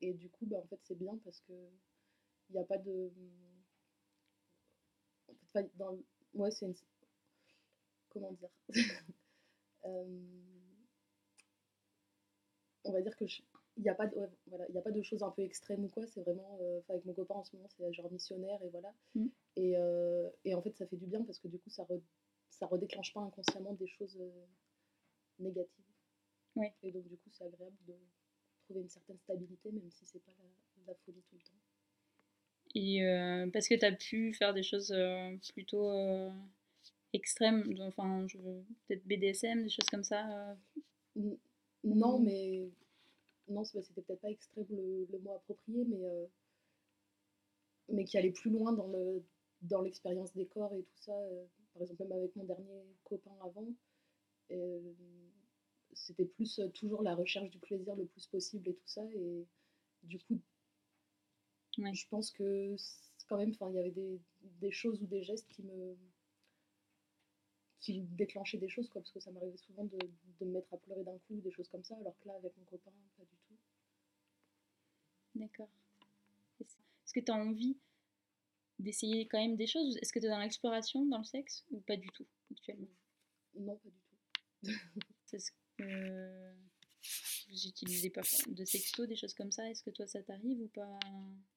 et 0.00 0.14
du 0.14 0.28
coup, 0.30 0.46
bah, 0.46 0.58
en 0.58 0.66
fait, 0.66 0.80
c'est 0.84 0.98
bien 0.98 1.18
parce 1.24 1.40
que 1.40 1.52
il 2.48 2.54
n'y 2.54 2.58
a 2.60 2.64
pas 2.64 2.78
de. 2.78 3.12
En 5.28 5.52
fait, 5.52 5.70
dans 5.76 5.98
ouais, 6.34 6.50
c'est 6.50 6.66
une. 6.66 6.74
Comment 8.08 8.32
dire? 8.32 8.50
On 12.84 12.92
va 12.92 13.00
dire 13.02 13.16
que 13.16 13.26
je- 13.26 13.42
il 13.80 13.84
n'y 13.84 13.88
a 13.88 13.94
pas 13.94 14.06
de 14.06 14.14
ouais, 14.16 14.28
voilà 14.46 14.66
il 14.68 14.74
y 14.74 14.78
a 14.78 14.82
pas 14.82 14.90
de 14.92 15.02
choses 15.02 15.22
un 15.22 15.30
peu 15.30 15.42
extrêmes 15.42 15.84
ou 15.84 15.88
quoi 15.88 16.06
c'est 16.06 16.20
vraiment 16.20 16.58
euh, 16.60 16.80
avec 16.90 17.04
mon 17.06 17.14
copain 17.14 17.34
en 17.34 17.44
ce 17.44 17.56
moment 17.56 17.68
c'est 17.70 17.92
genre 17.92 18.10
missionnaire 18.12 18.62
et 18.62 18.68
voilà 18.68 18.92
Mm. 19.14 19.26
et, 19.56 19.76
euh, 19.76 20.28
et 20.44 20.54
en 20.54 20.62
fait 20.62 20.76
ça 20.76 20.86
fait 20.86 20.96
du 20.96 21.06
bien 21.06 21.22
parce 21.24 21.38
que 21.40 21.48
du 21.48 21.58
coup 21.58 21.70
ça 21.70 21.84
re- 21.84 22.02
ça 22.50 22.66
redéclenche 22.66 23.12
pas 23.14 23.20
inconsciemment 23.20 23.72
des 23.74 23.88
choses 23.88 24.16
euh, 24.20 24.46
négatives 25.38 25.84
et 26.82 26.90
donc 26.92 27.08
du 27.08 27.16
coup 27.16 27.30
c'est 27.32 27.44
agréable 27.44 27.76
de 27.88 27.94
trouver 28.64 28.80
une 28.82 28.88
certaine 28.90 29.18
stabilité 29.18 29.72
même 29.72 29.90
si 29.90 30.04
c'est 30.06 30.22
pas 30.24 30.32
la, 30.38 30.92
la 30.92 30.94
folie 31.06 31.22
tout 31.30 31.36
le 31.36 31.42
temps 31.42 31.58
Et 32.74 33.04
euh, 33.04 33.50
parce 33.52 33.66
que 33.68 33.74
tu 33.74 33.84
as 33.84 33.92
pu 33.92 34.32
faire 34.34 34.54
des 34.54 34.62
choses 34.62 34.94
plutôt 35.54 35.90
extrêmes, 37.12 37.64
enfin, 37.88 38.26
je 38.28 38.38
veux- 38.38 38.64
peut-être 38.86 39.04
BDSM, 39.06 39.64
des 39.64 39.70
choses 39.70 39.88
comme 39.90 40.04
ça. 40.04 40.56
non 41.84 42.18
Mm. 42.18 42.24
mais 42.24 42.70
non 43.50 43.64
c'était 43.64 44.02
peut-être 44.02 44.20
pas 44.22 44.30
extrême 44.30 44.66
le, 44.70 45.06
le 45.10 45.18
mot 45.20 45.34
approprié 45.34 45.84
mais 45.84 46.04
euh, 46.06 46.26
mais 47.88 48.04
qui 48.04 48.16
allait 48.18 48.30
plus 48.32 48.50
loin 48.50 48.72
dans 48.72 48.86
le 48.88 49.22
dans 49.62 49.82
l'expérience 49.82 50.32
des 50.34 50.46
corps 50.46 50.74
et 50.74 50.82
tout 50.82 50.96
ça 50.96 51.12
euh, 51.12 51.44
par 51.74 51.82
exemple 51.82 52.02
même 52.04 52.12
avec 52.12 52.34
mon 52.36 52.44
dernier 52.44 52.82
copain 53.04 53.32
avant 53.44 53.66
euh, 54.52 54.92
c'était 55.92 56.24
plus 56.26 56.60
toujours 56.74 57.02
la 57.02 57.14
recherche 57.14 57.50
du 57.50 57.58
plaisir 57.60 57.94
le 57.96 58.06
plus 58.06 58.26
possible 58.26 58.68
et 58.68 58.74
tout 58.74 58.88
ça 58.88 59.04
et 59.14 59.46
du 60.04 60.18
coup 60.20 60.40
Ouais. 61.78 61.94
je 61.94 62.06
pense 62.08 62.30
que 62.30 62.76
quand 63.28 63.36
même 63.38 63.50
enfin 63.50 63.70
il 63.70 63.76
y 63.76 63.78
avait 63.80 63.90
des, 63.90 64.20
des 64.60 64.72
choses 64.72 65.02
ou 65.02 65.06
des 65.06 65.22
gestes 65.22 65.48
qui 65.48 65.62
me 65.62 65.96
qui 67.80 68.02
déclenchaient 68.02 68.58
des 68.58 68.68
choses 68.68 68.88
quoi 68.88 69.00
parce 69.00 69.12
que 69.12 69.20
ça 69.20 69.30
m'arrivait 69.30 69.56
souvent 69.56 69.84
de, 69.84 69.98
de 70.40 70.44
me 70.44 70.52
mettre 70.52 70.72
à 70.74 70.76
pleurer 70.76 71.02
d'un 71.02 71.18
coup 71.26 71.40
des 71.40 71.50
choses 71.50 71.68
comme 71.68 71.84
ça 71.84 71.96
alors 71.96 72.14
que 72.20 72.28
là 72.28 72.34
avec 72.34 72.56
mon 72.56 72.64
copain 72.64 72.92
pas 73.16 73.24
du 73.24 73.36
tout. 73.48 73.54
D'accord. 75.34 75.70
Est-ce 76.60 77.12
que 77.12 77.20
tu 77.20 77.32
as 77.32 77.34
envie 77.34 77.76
d'essayer 78.78 79.26
quand 79.26 79.40
même 79.40 79.56
des 79.56 79.66
choses? 79.66 79.96
Est-ce 79.98 80.12
que 80.12 80.18
tu 80.18 80.26
es 80.26 80.28
dans 80.28 80.38
l'exploration 80.38 81.04
dans 81.06 81.18
le 81.18 81.24
sexe 81.24 81.64
ou 81.70 81.80
pas 81.80 81.96
du 81.96 82.08
tout 82.10 82.26
actuellement? 82.50 82.88
Non 83.54 83.76
pas 83.76 83.88
du 83.88 84.00
tout. 84.00 84.18
C'est 85.26 85.38
ce 85.38 85.50
que 85.78 86.54
vous 87.48 87.66
utilisez 87.66 88.10
pas 88.10 88.22
de 88.46 88.64
sexto, 88.64 89.06
des 89.06 89.16
choses 89.16 89.34
comme 89.34 89.50
ça. 89.50 89.68
Est-ce 89.68 89.82
que 89.82 89.90
toi 89.90 90.06
ça 90.06 90.22
t'arrive 90.22 90.60
ou 90.60 90.68
pas? 90.68 90.98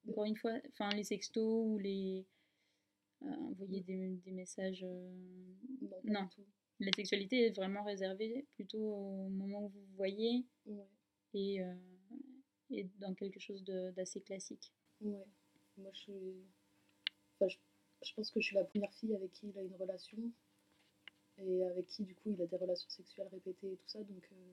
Encore 0.08 0.24
une 0.24 0.36
fois, 0.36 0.52
enfin 0.70 0.88
les 0.90 1.04
sextos 1.04 1.64
ou 1.66 1.78
les 1.78 2.20
euh, 2.20 2.43
envoyer 3.26 3.80
des, 3.82 4.16
des 4.24 4.32
messages. 4.32 4.82
euh, 4.84 5.10
non 6.04 6.28
La 6.80 6.90
sexualité 6.94 7.46
est 7.46 7.56
vraiment 7.56 7.82
réservée 7.84 8.46
plutôt 8.54 8.82
au 8.82 9.28
moment 9.30 9.64
où 9.64 9.68
vous 9.68 9.86
voyez 9.96 10.44
ouais 10.66 10.86
et, 11.34 11.60
euh, 11.62 11.74
et 12.70 12.84
dans 13.00 13.14
quelque 13.14 13.40
chose 13.40 13.64
d'assez 13.64 14.20
classique. 14.20 14.72
Ouais, 15.00 15.26
moi 15.78 15.90
je 15.92 15.98
suis. 16.00 16.12
Enfin, 17.40 17.48
je, 17.48 17.56
je 18.06 18.14
pense 18.14 18.30
que 18.30 18.40
je 18.40 18.46
suis 18.46 18.54
la 18.56 18.64
première 18.64 18.92
fille 18.94 19.14
avec 19.14 19.32
qui 19.32 19.48
il 19.48 19.58
a 19.58 19.62
une 19.62 19.74
relation 19.76 20.18
et 21.38 21.64
avec 21.64 21.86
qui 21.88 22.04
du 22.04 22.14
coup 22.14 22.30
il 22.30 22.40
a 22.40 22.46
des 22.46 22.56
relations 22.56 22.88
sexuelles 22.88 23.28
répétées 23.32 23.72
et 23.72 23.76
tout 23.76 23.88
ça, 23.88 24.02
donc. 24.04 24.28
euh, 24.32 24.52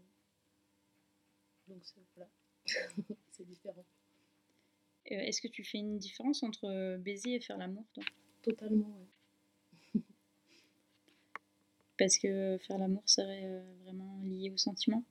Donc. 1.68 1.84
Voilà. 2.16 2.30
c'est 3.32 3.46
différent. 3.46 3.86
Euh, 5.12 5.16
Est-ce 5.16 5.42
que 5.42 5.48
tu 5.48 5.64
fais 5.64 5.78
une 5.80 5.98
différence 5.98 6.42
entre 6.44 6.98
baiser 6.98 7.36
et 7.36 7.40
faire 7.42 7.58
l'amour 7.58 7.86
toi? 7.94 8.04
Totalement, 8.44 8.98
ouais. 9.96 10.02
Parce 11.98 12.18
que 12.18 12.58
faire 12.68 12.78
l'amour 12.78 13.04
serait 13.06 13.46
euh, 13.46 13.62
vraiment 13.84 14.22
lié 14.24 14.50
au 14.52 14.58
sentiment. 14.58 15.04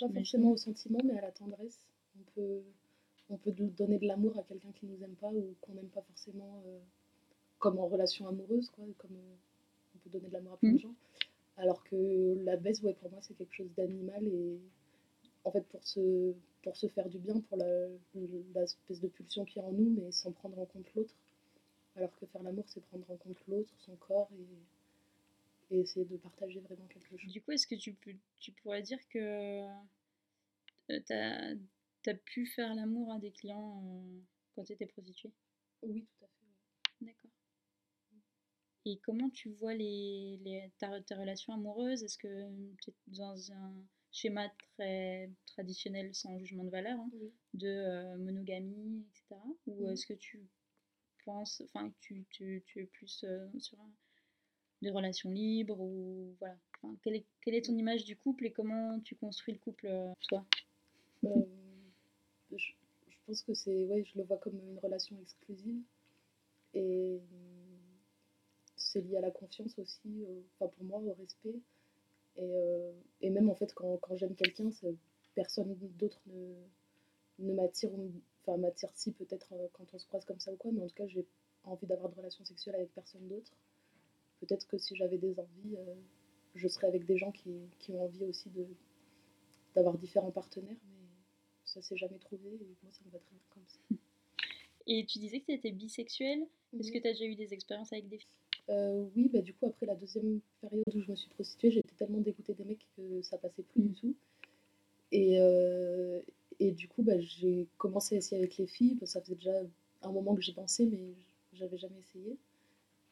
Pas 0.00 0.08
forcément 0.08 0.52
au 0.52 0.56
sentiment, 0.56 1.00
mais 1.04 1.18
à 1.18 1.22
la 1.22 1.32
tendresse. 1.32 1.80
On 2.18 2.22
peut, 2.34 2.62
on 3.30 3.36
peut 3.38 3.52
donner 3.52 3.98
de 3.98 4.06
l'amour 4.06 4.38
à 4.38 4.42
quelqu'un 4.44 4.72
qui 4.72 4.86
nous 4.86 5.02
aime 5.04 5.16
pas 5.16 5.28
ou 5.30 5.54
qu'on 5.60 5.74
n'aime 5.74 5.88
pas 5.88 6.02
forcément, 6.02 6.62
euh, 6.66 6.78
comme 7.58 7.78
en 7.78 7.88
relation 7.88 8.28
amoureuse, 8.28 8.70
quoi. 8.70 8.84
Comme 8.98 9.16
euh, 9.16 9.36
on 9.96 9.98
peut 10.00 10.10
donner 10.10 10.28
de 10.28 10.34
l'amour 10.34 10.54
à 10.54 10.56
plein 10.58 10.72
de 10.72 10.78
gens. 10.78 10.94
Alors 11.58 11.84
que 11.84 12.36
la 12.44 12.56
baisse, 12.56 12.82
ouais, 12.82 12.94
pour 12.94 13.10
moi, 13.10 13.20
c'est 13.22 13.34
quelque 13.34 13.54
chose 13.54 13.72
d'animal 13.76 14.26
et 14.26 14.58
en 15.44 15.52
fait, 15.52 15.66
pour 15.68 15.84
se, 15.84 16.34
pour 16.62 16.76
se 16.76 16.88
faire 16.88 17.08
du 17.08 17.18
bien, 17.18 17.40
pour 17.42 17.58
la- 17.58 17.88
l'espèce 18.54 19.00
de 19.00 19.08
pulsion 19.08 19.44
qui 19.44 19.58
est 19.58 19.62
en 19.62 19.72
nous, 19.72 19.90
mais 19.90 20.12
sans 20.12 20.32
prendre 20.32 20.58
en 20.58 20.66
compte 20.66 20.92
l'autre. 20.94 21.14
Alors 21.98 22.14
que 22.14 22.26
faire 22.26 22.44
l'amour, 22.44 22.64
c'est 22.68 22.80
prendre 22.80 23.10
en 23.10 23.16
compte 23.16 23.44
l'autre, 23.48 23.74
son 23.78 23.96
corps 23.96 24.30
et, 25.70 25.74
et 25.74 25.80
essayer 25.80 26.06
de 26.06 26.16
partager 26.16 26.60
vraiment 26.60 26.86
quelque 26.86 27.08
chose. 27.18 27.32
Du 27.32 27.42
coup, 27.42 27.50
est-ce 27.50 27.66
que 27.66 27.74
tu, 27.74 27.92
peux, 27.92 28.14
tu 28.38 28.52
pourrais 28.52 28.82
dire 28.82 29.00
que 29.08 29.66
tu 30.88 31.12
as, 31.12 32.14
pu 32.24 32.46
faire 32.46 32.72
l'amour 32.76 33.12
à 33.12 33.18
des 33.18 33.32
clients 33.32 33.82
euh, 33.84 34.20
quand 34.54 34.62
tu 34.62 34.74
étais 34.74 34.86
prostituée? 34.86 35.32
Oui, 35.82 36.06
tout 36.06 36.24
à 36.24 36.28
fait. 36.28 36.46
ouais. 36.46 37.06
D'accord. 37.08 37.30
Et 38.84 39.00
comment 39.04 39.28
tu 39.30 39.50
vois 39.50 39.74
les, 39.74 40.38
les, 40.44 40.70
ta, 40.78 41.00
tes 41.00 41.16
relations 41.16 41.52
amoureuses 41.52 42.04
Est-ce 42.04 42.16
que 42.16 42.48
tu 42.80 42.90
es 42.90 42.94
dans 43.08 43.52
un 43.52 43.74
schéma 44.12 44.48
très 44.76 45.32
traditionnel 45.46 46.14
sans 46.14 46.38
jugement 46.38 46.62
de 46.62 46.70
valeur 46.70 46.96
hein, 46.96 47.10
Oui. 47.12 47.32
de 47.54 47.66
euh, 47.66 48.16
monogamie, 48.18 49.04
etc. 49.10 49.42
Ou 49.66 49.88
est-ce 49.88 50.06
que 50.06 50.14
tu 50.14 50.48
enfin, 51.30 51.92
tu, 52.00 52.24
tu, 52.30 52.62
tu 52.66 52.82
es 52.82 52.86
plus 52.86 53.24
euh, 53.24 53.46
sur 53.58 53.80
un- 53.80 53.92
des 54.82 54.90
relations 54.90 55.30
libres 55.30 55.80
ou 55.80 56.34
voilà. 56.38 56.56
Quelle, 57.02 57.16
est, 57.16 57.24
quelle 57.42 57.54
est 57.54 57.64
ton 57.64 57.76
image 57.76 58.04
du 58.04 58.16
couple 58.16 58.46
et 58.46 58.52
comment 58.52 59.00
tu 59.00 59.16
construis 59.16 59.54
le 59.54 59.58
couple, 59.60 59.86
euh, 59.88 60.12
toi? 60.28 60.44
Euh, 61.24 61.44
je, 62.52 62.72
je 63.08 63.16
pense 63.26 63.42
que 63.42 63.54
c'est, 63.54 63.84
ouais, 63.86 64.04
je 64.04 64.16
le 64.16 64.24
vois 64.24 64.36
comme 64.38 64.56
une 64.56 64.78
relation 64.78 65.18
exclusive. 65.20 65.82
Et 66.74 67.20
c'est 68.76 69.00
lié 69.00 69.16
à 69.16 69.20
la 69.20 69.30
confiance 69.30 69.78
aussi, 69.78 70.24
enfin 70.54 70.70
pour 70.76 70.84
moi, 70.84 70.98
au 71.00 71.14
respect. 71.14 71.58
Et, 72.36 72.42
euh, 72.42 72.92
et 73.20 73.30
même 73.30 73.50
en 73.50 73.54
fait, 73.56 73.72
quand, 73.74 73.96
quand 73.98 74.16
j'aime 74.16 74.36
quelqu'un, 74.36 74.70
personne 75.34 75.76
d'autre 75.98 76.20
ne, 76.26 76.54
ne 77.40 77.54
m'attire, 77.54 77.90
enfin 78.48 78.58
m'attire 78.58 78.90
si 78.94 79.12
peut-être 79.12 79.52
euh, 79.52 79.68
quand 79.72 79.84
on 79.92 79.98
se 79.98 80.06
croise 80.06 80.24
comme 80.24 80.40
ça 80.40 80.52
ou 80.52 80.56
quoi, 80.56 80.70
mais 80.72 80.82
en 80.82 80.88
tout 80.88 80.94
cas, 80.94 81.06
j'ai 81.06 81.26
envie 81.64 81.86
d'avoir 81.86 82.08
de 82.08 82.14
relations 82.14 82.44
sexuelles 82.44 82.76
avec 82.76 82.92
personne 82.94 83.26
d'autre. 83.28 83.52
Peut-être 84.40 84.66
que 84.66 84.78
si 84.78 84.96
j'avais 84.96 85.18
des 85.18 85.38
envies, 85.38 85.76
euh, 85.76 85.94
je 86.54 86.68
serais 86.68 86.86
avec 86.86 87.04
des 87.04 87.18
gens 87.18 87.32
qui, 87.32 87.50
qui 87.78 87.92
ont 87.92 88.04
envie 88.04 88.24
aussi 88.24 88.48
de 88.50 88.66
d'avoir 89.74 89.96
différents 89.98 90.30
partenaires, 90.30 90.76
mais 90.90 91.06
ça 91.64 91.82
s'est 91.82 91.96
jamais 91.96 92.18
trouvé 92.18 92.48
et 92.48 92.76
moi 92.82 92.90
ça 92.92 93.00
me 93.04 93.10
va 93.10 93.18
très 93.18 93.30
bien 93.32 93.44
comme 93.50 93.62
ça. 93.66 93.78
Et 94.86 95.04
tu 95.04 95.18
disais 95.18 95.40
que 95.40 95.46
tu 95.46 95.52
étais 95.52 95.70
bisexuelle. 95.70 96.46
Est-ce 96.80 96.90
que 96.90 96.96
Mhm. 96.96 97.02
tu 97.02 97.08
as 97.08 97.12
déjà 97.12 97.24
eu 97.26 97.34
des 97.34 97.52
expériences 97.52 97.92
avec 97.92 98.08
des 98.08 98.18
filles? 98.18 98.28
Euh, 98.70 99.04
oui, 99.14 99.28
bah, 99.30 99.42
du 99.42 99.52
coup, 99.52 99.66
après 99.66 99.84
la 99.84 99.94
deuxième 99.94 100.40
période 100.62 100.82
où 100.94 101.00
je 101.00 101.10
me 101.10 101.16
suis 101.16 101.28
prostituée, 101.28 101.70
j'étais 101.70 101.94
tellement 101.94 102.20
dégoûtée 102.20 102.54
des 102.54 102.64
mecs 102.64 102.86
que 102.96 103.20
ça 103.22 103.36
passait 103.36 103.62
plus 103.62 103.82
du 103.82 103.94
tout. 103.94 104.14
Et, 105.12 105.38
euh, 105.40 105.44
et 105.44 106.07
du 106.78 106.88
coup, 106.88 107.02
bah, 107.02 107.18
j'ai 107.20 107.68
commencé 107.78 108.16
à 108.16 108.18
essayer 108.18 108.38
avec 108.42 108.56
les 108.58 108.66
filles. 108.68 108.96
Bah, 109.00 109.06
ça 109.06 109.20
faisait 109.22 109.36
déjà 109.36 109.52
un 110.02 110.12
moment 110.12 110.34
que 110.36 110.42
j'y 110.42 110.54
pensais, 110.54 110.86
mais 110.86 111.14
j'avais 111.54 111.78
jamais 111.78 112.00
essayé. 112.00 112.38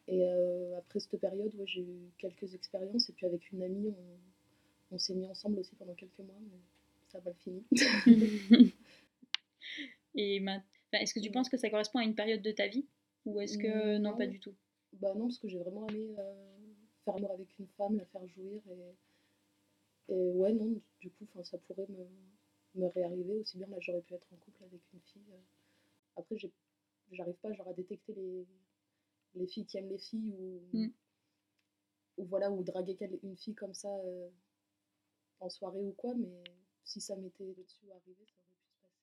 Et 0.09 0.25
euh, 0.25 0.79
après 0.79 1.01
cette 1.01 1.21
période, 1.21 1.55
ouais, 1.57 1.67
j'ai 1.67 1.83
eu 1.83 2.11
quelques 2.19 2.55
expériences. 2.55 3.11
Et 3.11 3.13
puis 3.15 3.27
avec 3.27 3.51
une 3.53 3.63
amie, 3.63 3.89
on, 3.91 4.97
on 4.97 4.99
s'est 4.99 5.15
mis 5.15 5.27
ensemble 5.27 5.59
aussi 5.61 5.75
pendant 5.77 5.95
quelques 5.95 6.19
mois, 6.21 6.39
mais 6.41 6.59
ça 7.09 7.19
a 7.19 7.23
mal 7.23 7.35
fini. 7.37 7.65
Et 10.15 10.41
ma- 10.41 10.57
enfin, 10.57 11.03
est-ce 11.03 11.15
que 11.15 11.21
tu 11.21 11.31
penses 11.31 11.49
que 11.49 11.57
ça 11.57 11.71
correspond 11.71 11.99
à 11.99 12.05
une 12.05 12.15
période 12.15 12.43
de 12.43 12.53
ta 12.53 12.67
vie? 12.69 12.87
Ou 13.27 13.41
est-ce 13.41 13.59
que 13.59 13.99
non, 13.99 14.13
Non. 14.13 14.17
pas 14.17 14.27
du 14.27 14.41
tout? 14.41 14.55
Bah 15.01 15.13
non, 15.15 15.27
parce 15.27 15.39
que 15.39 15.49
j'ai 15.49 15.59
vraiment 15.59 15.87
aimé 15.89 16.15
euh, 16.19 16.33
faire 17.05 17.15
l'amour 17.15 17.33
avec 17.33 17.49
une 17.59 17.67
femme, 17.77 17.97
la 17.97 18.05
faire 18.07 18.27
jouir. 18.29 18.63
Et, 18.71 20.15
et 20.15 20.33
ouais, 20.33 20.53
non, 20.53 20.81
du- 21.01 21.11
coup, 21.11 21.27
ça 21.45 21.59
pourrait 21.59 21.87
me, 21.89 22.07
me 22.77 22.87
réarriver 22.89 23.35
aussi 23.35 23.59
bien. 23.59 23.67
Là, 23.69 23.77
j'aurais 23.81 24.03
pu 24.03 24.15
être 24.15 24.27
en 24.33 24.37
couple 24.37 24.63
avec 24.65 24.81
une 24.93 25.01
fille. 25.01 25.33
euh. 25.33 25.41
Après, 26.17 26.37
j'arrive 27.13 27.35
pas 27.37 27.53
genre, 27.53 27.69
à 27.69 27.75
détecter 27.75 28.15
les, 28.15 28.47
les 29.35 29.47
filles 29.47 29.67
qui 29.67 29.77
aiment 29.79 29.91
les 29.91 29.99
filles 29.99 30.33
ou, 30.39 30.61
Mm. 30.73 30.89
ou 32.19 32.25
voilà, 32.25 32.51
ou 32.51 32.63
draguer 32.63 32.97
une 33.23 33.37
fille 33.37 33.55
comme 33.55 33.75
ça 33.75 33.89
euh, 33.89 34.29
en 35.41 35.49
soirée 35.51 35.83
ou 35.83 35.93
quoi. 35.93 36.15
Mais 36.15 36.43
si 36.85 37.01
ça 37.01 37.17
m'était 37.17 37.53
dessus 37.55 37.91
arrivé, 37.91 38.25
ça 38.27 38.41
aurait 38.41 38.57
pu 38.63 38.69
se 38.71 38.81
passer. 38.81 39.03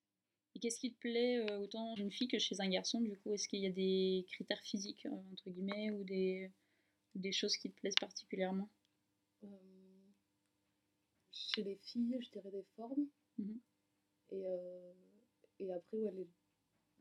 Et 0.56 0.60
qu'est-ce 0.60 0.80
qui 0.80 0.92
te 0.94 1.00
plaît 1.00 1.38
euh, 1.52 1.60
autant 1.60 1.94
d'une 1.94 2.12
fille 2.12 2.28
que 2.28 2.40
chez 2.40 2.60
un 2.60 2.70
garçon 2.70 3.02
Du 3.02 3.18
coup, 3.18 3.32
est-ce 3.34 3.48
qu'il 3.48 3.60
y 3.60 3.68
a 3.68 3.72
des 3.72 4.26
critères 4.30 4.62
physiques, 4.64 5.06
euh, 5.06 5.32
entre 5.32 5.50
guillemets, 5.50 5.92
ou 5.92 6.04
des, 6.04 6.52
des 7.16 7.32
choses 7.32 7.56
qui 7.58 7.70
te 7.70 7.76
plaisent 7.80 7.96
particulièrement? 8.00 8.70
Chez 11.32 11.64
les 11.64 11.76
filles, 11.76 12.18
je 12.22 12.30
dirais 12.32 12.52
des 12.52 12.64
formes. 12.76 13.08
Mhm. 13.38 13.60
Et, 14.32 14.44
euh, 14.48 14.94
et 15.60 15.74
après, 15.74 15.98
ouais, 15.98 16.12
les- 16.12 16.30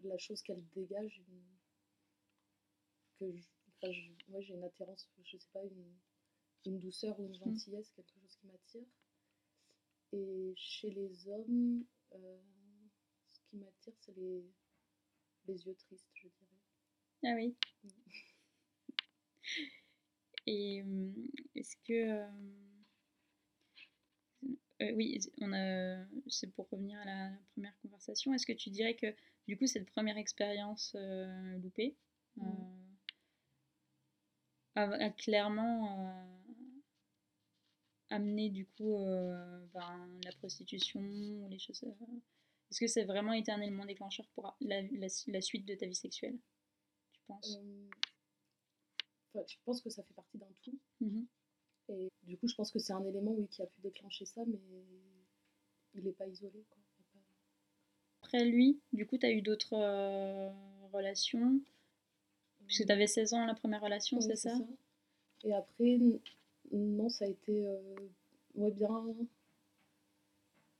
la 0.09 0.19
chose 0.19 0.43
qu'elles 0.43 0.65
dégagent, 0.75 1.19
une- 1.29 1.59
que 3.19 3.35
je- 3.35 3.49
enfin, 3.69 3.91
je- 3.91 4.33
ouais, 4.33 4.43
j'ai 4.43 4.53
une 4.55 4.65
attirance, 4.65 5.09
je 5.25 5.39
sais 5.39 5.49
pas, 5.55 5.63
une, 5.65 5.95
une 6.67 6.79
douceur 6.81 7.19
ou 7.21 7.27
une 7.27 7.35
gentillesse, 7.35 7.91
quelque 7.97 8.13
chose 8.21 8.37
qui 8.37 8.47
m'attire. 8.47 8.87
Et 10.13 10.53
chez 10.57 10.91
les 10.91 11.29
hommes, 11.29 11.85
euh, 12.15 12.39
ce 13.33 13.41
qui 13.51 13.57
m'attire, 13.57 13.95
c'est 14.01 14.15
les, 14.17 14.45
les 15.49 15.67
yeux 15.67 15.75
tristes, 15.77 16.09
je 16.15 16.29
dirais. 16.29 16.61
Ah 17.25 17.35
oui. 17.37 17.57
Mm. 17.85 17.89
Et 20.47 20.83
euh, 20.83 21.13
est-ce 21.55 21.77
que. 21.85 21.93
euh, 21.93 22.72
euh, 24.83 24.93
oui, 24.95 25.19
on 25.41 25.53
a, 25.53 26.05
c'est 26.29 26.53
pour 26.55 26.69
revenir 26.71 26.99
à 27.01 27.05
la, 27.05 27.31
la 27.31 27.37
première 27.53 27.77
conversation. 27.83 28.35
Est-ce 28.35 28.47
que 28.47 28.53
tu 28.53 28.71
dirais 28.71 28.95
que, 28.97 29.15
du 29.49 29.57
coup, 29.57 29.67
cette 29.67 29.87
première 29.91 30.17
expérience 30.19 30.95
euh, 30.97 31.59
loupée 31.59 31.97
euh, 32.39 32.43
Mm. 32.43 32.97
a, 34.77 34.83
a 35.07 35.11
clairement 35.11 36.41
amené, 38.11 38.51
du 38.51 38.67
coup, 38.67 38.97
ben, 39.75 40.21
la 40.25 40.33
prostitution 40.33 41.01
ou 41.01 41.49
les 41.49 41.59
choses. 41.59 41.85
est-ce 42.71 42.81
que 42.81 42.87
c'est 42.87 43.05
vraiment 43.05 43.33
été 43.33 43.53
un 43.53 43.61
élément 43.61 43.85
déclencheur 43.87 44.27
pour 44.35 44.55
la, 44.61 44.83
la- 44.83 45.09
la 45.29 45.41
suite 45.41 45.67
de 45.67 45.75
ta 45.75 45.87
vie 45.87 45.95
sexuelle 45.95 46.39
Tu 47.13 47.21
penses? 47.27 47.59
Enfin, 49.35 49.45
je 49.49 49.57
pense 49.65 49.81
que 49.83 49.89
ça 49.91 50.03
fait 50.03 50.15
partie 50.15 50.39
d'un 50.39 50.47
tout. 50.63 50.79
Mhm. 51.01 51.27
Et 51.89 52.11
du 52.25 52.37
coup, 52.39 52.49
je 52.49 52.55
pense 52.55 52.71
que 52.71 52.79
c'est 52.79 52.93
un 52.93 53.05
élément 53.05 53.33
oui, 53.33 53.47
qui 53.49 53.63
a 53.63 53.67
pu 53.67 53.81
déclencher 53.81 54.25
ça, 54.25 54.43
mais 54.47 54.59
il 55.95 56.05
n'est 56.05 56.13
pas 56.13 56.27
isolé. 56.27 56.65
Quoi. 56.71 56.79
Après 58.23 58.45
lui, 58.45 58.81
du 58.93 59.07
coup, 59.07 59.19
tu 59.19 59.27
as 59.27 59.31
eu 59.33 59.43
d'autres 59.43 59.75
euh, 59.75 60.51
relations? 60.93 61.61
Puisque 62.67 62.87
tu 62.87 62.93
avais 62.93 63.07
16 63.07 63.35
ans 63.35 63.45
la 63.45 63.55
première 63.55 63.83
relation, 63.83 64.21
c'est 64.21 64.37
ça, 64.37 64.57
Et 65.45 65.53
après, 65.53 65.99
non, 66.73 67.09
ça 67.09 67.27
a 67.27 67.29
été 67.29 67.67
euh, 67.67 67.95
ouais, 68.55 68.71
bien 68.71 69.05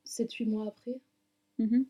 7-8 0.05 0.45
mois 0.47 0.67
après. 0.67 0.99
Mhm. 1.59 1.85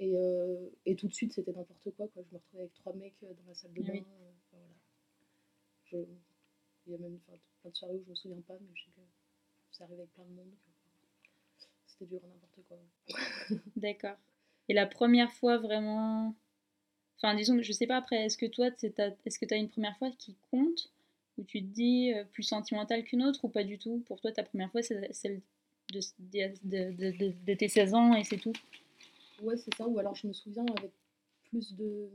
Et, 0.00 0.16
euh, 0.16 0.68
et 0.86 0.94
tout 0.96 1.08
de 1.08 1.14
suite, 1.14 1.32
c'était 1.32 1.52
n'importe 1.52 1.90
quoi, 1.96 2.08
quoi. 2.08 2.22
Je 2.22 2.28
me 2.32 2.38
retrouvais 2.38 2.62
avec 2.62 2.74
trois 2.74 2.92
mecs 2.94 3.22
euh, 3.22 3.32
dans 3.34 3.44
la 3.48 3.54
salle 3.54 3.72
de 3.72 3.80
Ah 3.80 3.84
bain. 3.86 3.92
oui. 3.94 4.04
enfin, 4.52 4.58
voilà. 4.58 4.74
Je- 6.06 6.27
Il 6.88 6.92
y 6.92 6.94
a 6.94 6.98
même 6.98 7.18
plein 7.60 7.70
de 7.70 7.76
soirées 7.76 7.94
où 7.96 8.02
je 8.04 8.10
me 8.10 8.14
souviens 8.14 8.40
pas, 8.46 8.54
mais 8.60 8.68
je 8.74 8.84
sais 8.84 8.90
que 8.96 9.00
c'est 9.72 9.82
arrivé 9.84 10.00
avec 10.00 10.14
plein 10.14 10.24
de 10.24 10.30
monde. 10.30 10.50
C'était 11.86 12.06
dur 12.06 12.20
à 12.24 12.28
n'importe 12.28 12.60
quoi. 12.66 13.58
D'accord. 13.76 14.16
Et 14.68 14.74
la 14.74 14.86
première 14.86 15.32
fois 15.32 15.58
vraiment. 15.58 16.34
Enfin, 17.16 17.34
disons 17.34 17.56
que 17.56 17.62
je 17.62 17.72
sais 17.72 17.86
pas 17.86 17.96
après, 17.96 18.24
est-ce 18.24 18.38
que 18.38 18.46
toi, 18.46 18.68
est-ce 18.68 19.38
que 19.38 19.44
tu 19.44 19.54
as 19.54 19.56
une 19.56 19.68
première 19.68 19.96
fois 19.98 20.10
qui 20.12 20.36
compte 20.50 20.90
Où 21.36 21.42
tu 21.44 21.60
te 21.60 21.66
dis 21.66 22.12
euh, 22.14 22.24
plus 22.24 22.42
sentimentale 22.44 23.02
qu'une 23.04 23.22
autre 23.24 23.44
ou 23.44 23.48
pas 23.48 23.64
du 23.64 23.76
tout? 23.78 24.02
Pour 24.06 24.20
toi, 24.20 24.30
ta 24.32 24.42
première 24.44 24.70
fois, 24.70 24.82
c'est 24.82 25.12
celle 25.12 25.40
de, 25.92 26.00
de, 26.20 26.52
de- 26.64 26.92
de- 26.92 27.16
de- 27.18 27.34
de 27.44 27.54
tes 27.54 27.68
16 27.68 27.92
ans 27.94 28.14
et 28.14 28.24
c'est 28.24 28.38
tout? 28.38 28.52
Ouais, 29.42 29.56
c'est 29.56 29.74
ça. 29.74 29.86
Ou 29.86 29.98
alors 29.98 30.14
je 30.14 30.26
me 30.26 30.32
souviens 30.32 30.64
avec 30.78 30.92
plus 31.50 31.74
de. 31.74 32.08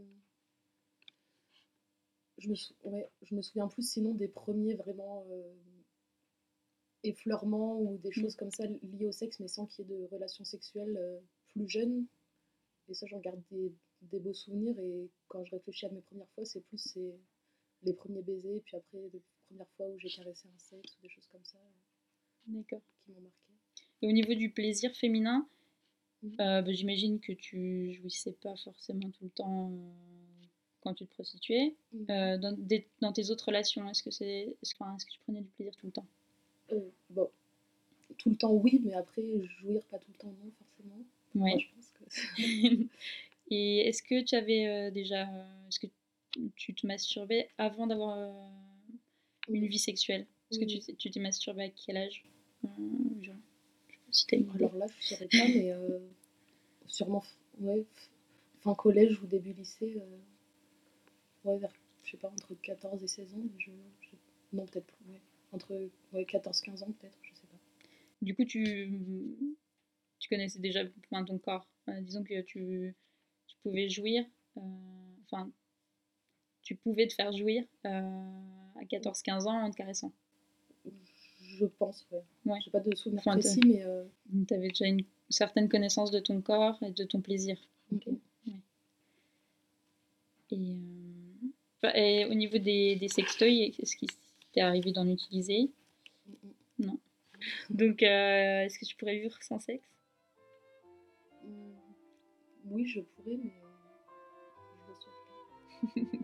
Je 2.44 2.50
me, 2.50 2.56
sou- 2.56 2.76
ouais, 2.84 3.10
je 3.22 3.36
me 3.36 3.42
souviens 3.42 3.70
plus 3.70 3.88
sinon 3.90 4.14
des 4.14 4.28
premiers 4.28 4.76
vraiment 4.76 5.26
euh, 5.32 5.54
effleurements 7.04 7.80
ou 7.80 7.98
des 8.00 8.12
choses 8.12 8.36
comme 8.36 8.52
ça 8.52 8.66
liées 8.66 9.06
au 9.08 9.12
sexe, 9.14 9.40
mais 9.40 9.48
sans 9.48 9.66
qu'il 9.66 9.86
y 9.90 9.94
ait 9.94 9.98
de 9.98 10.06
relations 10.12 10.44
sexuelles 10.44 10.98
euh, 10.98 11.20
plus 11.50 11.70
jeunes. 11.70 12.06
Et 12.90 12.94
ça, 12.94 13.06
j'en 13.08 13.20
garde 13.20 13.42
des, 13.50 13.72
des 14.02 14.20
beaux 14.20 14.34
souvenirs. 14.34 14.78
Et 14.78 15.10
quand 15.30 15.46
je 15.46 15.52
réfléchis 15.56 15.86
à 15.86 15.90
mes 15.90 16.02
premières 16.02 16.30
fois, 16.36 16.44
c'est 16.44 16.62
plus 16.66 16.78
c'est 16.80 17.16
les 17.84 17.94
premiers 17.94 18.22
baisers, 18.22 18.62
puis 18.66 18.76
après 18.76 19.10
les 19.14 19.22
premières 19.48 19.70
fois 19.78 19.88
où 19.88 19.98
j'ai 20.00 20.10
caressé 20.10 20.50
un 20.54 20.60
sexe 20.60 20.98
ou 20.98 21.02
des 21.02 21.10
choses 21.10 21.28
comme 21.32 21.44
ça 21.46 21.58
D'accord. 22.48 22.82
qui 23.06 23.12
m'ont 23.12 23.22
marqué. 23.22 23.54
Et 24.02 24.08
au 24.08 24.12
niveau 24.12 24.34
du 24.34 24.50
plaisir 24.52 24.94
féminin, 24.96 25.48
Mhm. 26.22 26.36
euh, 26.40 26.62
bah, 26.62 26.72
j'imagine 26.74 27.20
que 27.20 27.34
tu 27.34 27.94
jouissais 27.94 28.32
pas 28.32 28.56
forcément 28.56 29.10
tout 29.12 29.26
le 29.26 29.30
temps 29.32 29.72
quand 30.84 30.94
tu 30.94 31.06
te 31.06 31.14
prostituais. 31.14 31.76
Mhm. 31.94 32.06
Euh, 32.10 32.38
dans, 32.38 32.52
des- 32.58 32.86
dans 33.02 33.12
tes 33.14 33.30
autres 33.32 33.46
relations, 33.48 33.90
est-ce 33.90 34.04
que, 34.04 34.12
c'est, 34.12 34.56
est-ce, 34.62 34.74
que- 34.76 34.84
enfin, 34.84 34.96
est-ce 34.96 35.06
que 35.06 35.12
tu 35.12 35.20
prenais 35.26 35.42
du 35.42 35.50
plaisir 35.50 35.76
tout 35.78 35.86
le 35.88 35.92
temps? 35.92 36.06
Euh, 36.72 36.80
bon, 37.10 37.30
tout 38.18 38.30
le 38.30 38.36
temps 38.36 38.54
oui, 38.54 38.82
mais 38.84 38.94
après 38.94 39.24
jouir 39.60 39.82
pas 39.86 39.98
tout 40.00 40.12
le 40.12 40.18
temps 40.18 40.34
non 40.44 40.52
forcément. 40.60 41.04
Moi, 41.36 41.50
Ouais. 41.54 41.60
je 41.60 41.68
pense 41.76 41.90
que 41.94 42.84
Et 43.52 43.80
est-ce 43.88 44.02
que 44.02 44.24
tu 44.24 44.36
avais 44.36 44.68
euh, 44.68 44.92
déjà. 44.92 45.24
est-ce 45.68 45.80
que 45.80 45.88
tu 46.56 46.74
te 46.74 46.88
masturbais 46.88 47.50
avant 47.58 47.86
d'avoir 47.88 48.18
une 49.50 49.62
Oui. 49.62 49.68
vie 49.68 49.78
sexuelle? 49.80 50.26
Est-ce 50.52 50.60
Oui, 50.60 50.66
que 50.68 50.72
oui. 50.72 50.84
tu, 50.88 50.96
tu 50.96 51.12
t'es 51.12 51.20
masturbé 51.20 51.64
à 51.64 51.70
quel 51.70 51.98
âge? 51.98 52.24
Euh, 52.64 52.68
genre, 53.22 53.36
je 53.90 53.94
sais 53.94 54.00
pas 54.06 54.12
si 54.12 54.28
t'as 54.28 54.38
une. 54.38 54.50
Alors 54.56 54.76
là, 54.76 54.86
je 54.88 54.94
ne 54.94 55.02
saurais 55.18 55.28
pas, 55.28 55.48
mais 55.54 55.74
sûrement 56.88 57.24
ouais, 57.60 57.86
fin 58.62 58.74
collège 58.76 59.20
ou 59.22 59.28
début 59.28 59.54
lycée. 59.54 59.94
euh, 59.98 60.18
ouais, 61.46 61.58
vers, 61.58 61.72
je 62.04 62.12
sais 62.12 62.18
pas, 62.18 62.30
entre 62.30 62.54
14 62.56 63.04
et 63.04 63.08
16 63.08 63.34
ans. 63.36 63.40
mais 63.44 63.60
Je, 63.60 63.72
je- 64.02 64.16
non, 64.58 64.66
peut-être 64.66 64.86
plus. 64.88 65.06
Ouais, 65.14 65.22
entre 65.52 65.74
ouais, 66.14 66.26
14-15 66.26 66.84
ans, 66.84 66.92
peut-être, 67.00 67.18
je 67.24 67.34
sais 67.36 67.48
pas. 67.48 67.58
Du 68.22 68.36
coup, 68.36 68.46
tu, 68.46 69.38
tu 70.20 70.30
connaissais 70.30 70.60
déjà 70.60 70.82
enfin, 71.12 71.24
ton 71.26 71.38
corps. 71.38 71.68
Euh, 71.90 72.02
disons 72.02 72.24
que 72.24 72.42
tu, 72.42 72.96
tu 73.48 73.56
pouvais 73.64 73.90
jouir. 73.90 74.26
euh, 74.58 74.62
Enfin, 75.26 75.52
tu 76.64 76.76
pouvais 76.76 77.08
te 77.08 77.14
faire 77.14 77.32
jouir 77.32 77.64
euh, 77.86 77.90
à 78.80 78.86
14-15 78.86 79.48
ans 79.48 79.62
en 79.64 79.72
te 79.72 79.76
caressant. 79.76 80.12
Je 81.42 81.66
pense, 81.66 82.06
ouais. 82.12 82.24
Ouais. 82.46 82.60
J'ai 82.64 82.72
pas 82.72 82.80
de 82.80 82.96
souvenir 82.96 83.22
Enfin, 83.22 83.34
précis, 83.34 83.62
mais 83.66 83.84
euh, 83.84 84.04
Tu 84.48 84.54
avais 84.54 84.70
déjà 84.70 84.86
une 84.88 85.04
certaine 85.30 85.70
connaissance 85.70 86.12
de 86.12 86.20
ton 86.20 86.42
corps 86.42 86.82
et 86.84 86.92
de 86.92 87.04
ton 87.04 87.22
plaisir. 87.22 87.58
Et, 87.92 87.96
euh, 88.08 88.12
bah, 88.48 88.54
et 90.52 90.58
au 91.84 92.34
niveau 92.34 92.58
des, 92.58 92.96
des 92.96 93.08
sextoys, 93.08 93.74
est-ce 93.80 93.96
qu'il 93.96 94.10
t'est 94.54 94.62
arrivé 94.62 94.92
d'en 94.92 95.08
utiliser? 95.08 95.70
Non. 96.80 96.98
Donc, 97.70 98.02
euh, 98.04 98.64
est-ce 98.64 98.80
que 98.80 98.86
tu 98.86 98.96
pourrais 98.96 99.18
vivre 99.18 99.36
sans 99.42 99.60
sexe? 99.60 99.88
Mm, 101.44 101.74
Oui, 102.72 102.86
je 102.86 103.02
pourrais, 103.02 103.38
mais 103.38 103.52
je 104.86 104.90
le 104.90 104.96
souhaite 104.96 106.12
pas. 106.14 106.18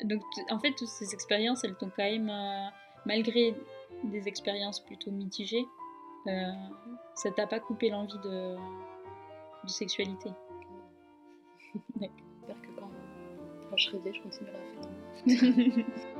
Donc, 0.04 0.22
en 0.50 0.58
fait, 0.60 0.72
toutes 0.74 0.88
ces 0.88 1.12
expériences, 1.12 1.64
elles 1.64 1.74
t'ont 1.76 1.90
quand 1.90 2.04
même, 2.04 2.30
euh, 2.30 2.68
malgré 3.04 3.54
des 4.04 4.28
expériences 4.28 4.80
plutôt 4.80 5.10
mitigées, 5.10 5.66
euh, 6.28 6.52
ça 7.14 7.30
t'a 7.32 7.46
pas 7.46 7.58
coupé 7.58 7.90
l'envie 7.90 8.18
de, 8.18 8.54
de 9.64 9.68
sexualité. 9.68 10.30
Quand, 12.00 12.08
quand 13.70 13.76
je 13.76 13.84
serai 13.86 13.98
vieille, 13.98 14.14
je 14.14 14.22
continuerai 14.22 14.56
à 14.56 15.36
faire. 15.36 15.84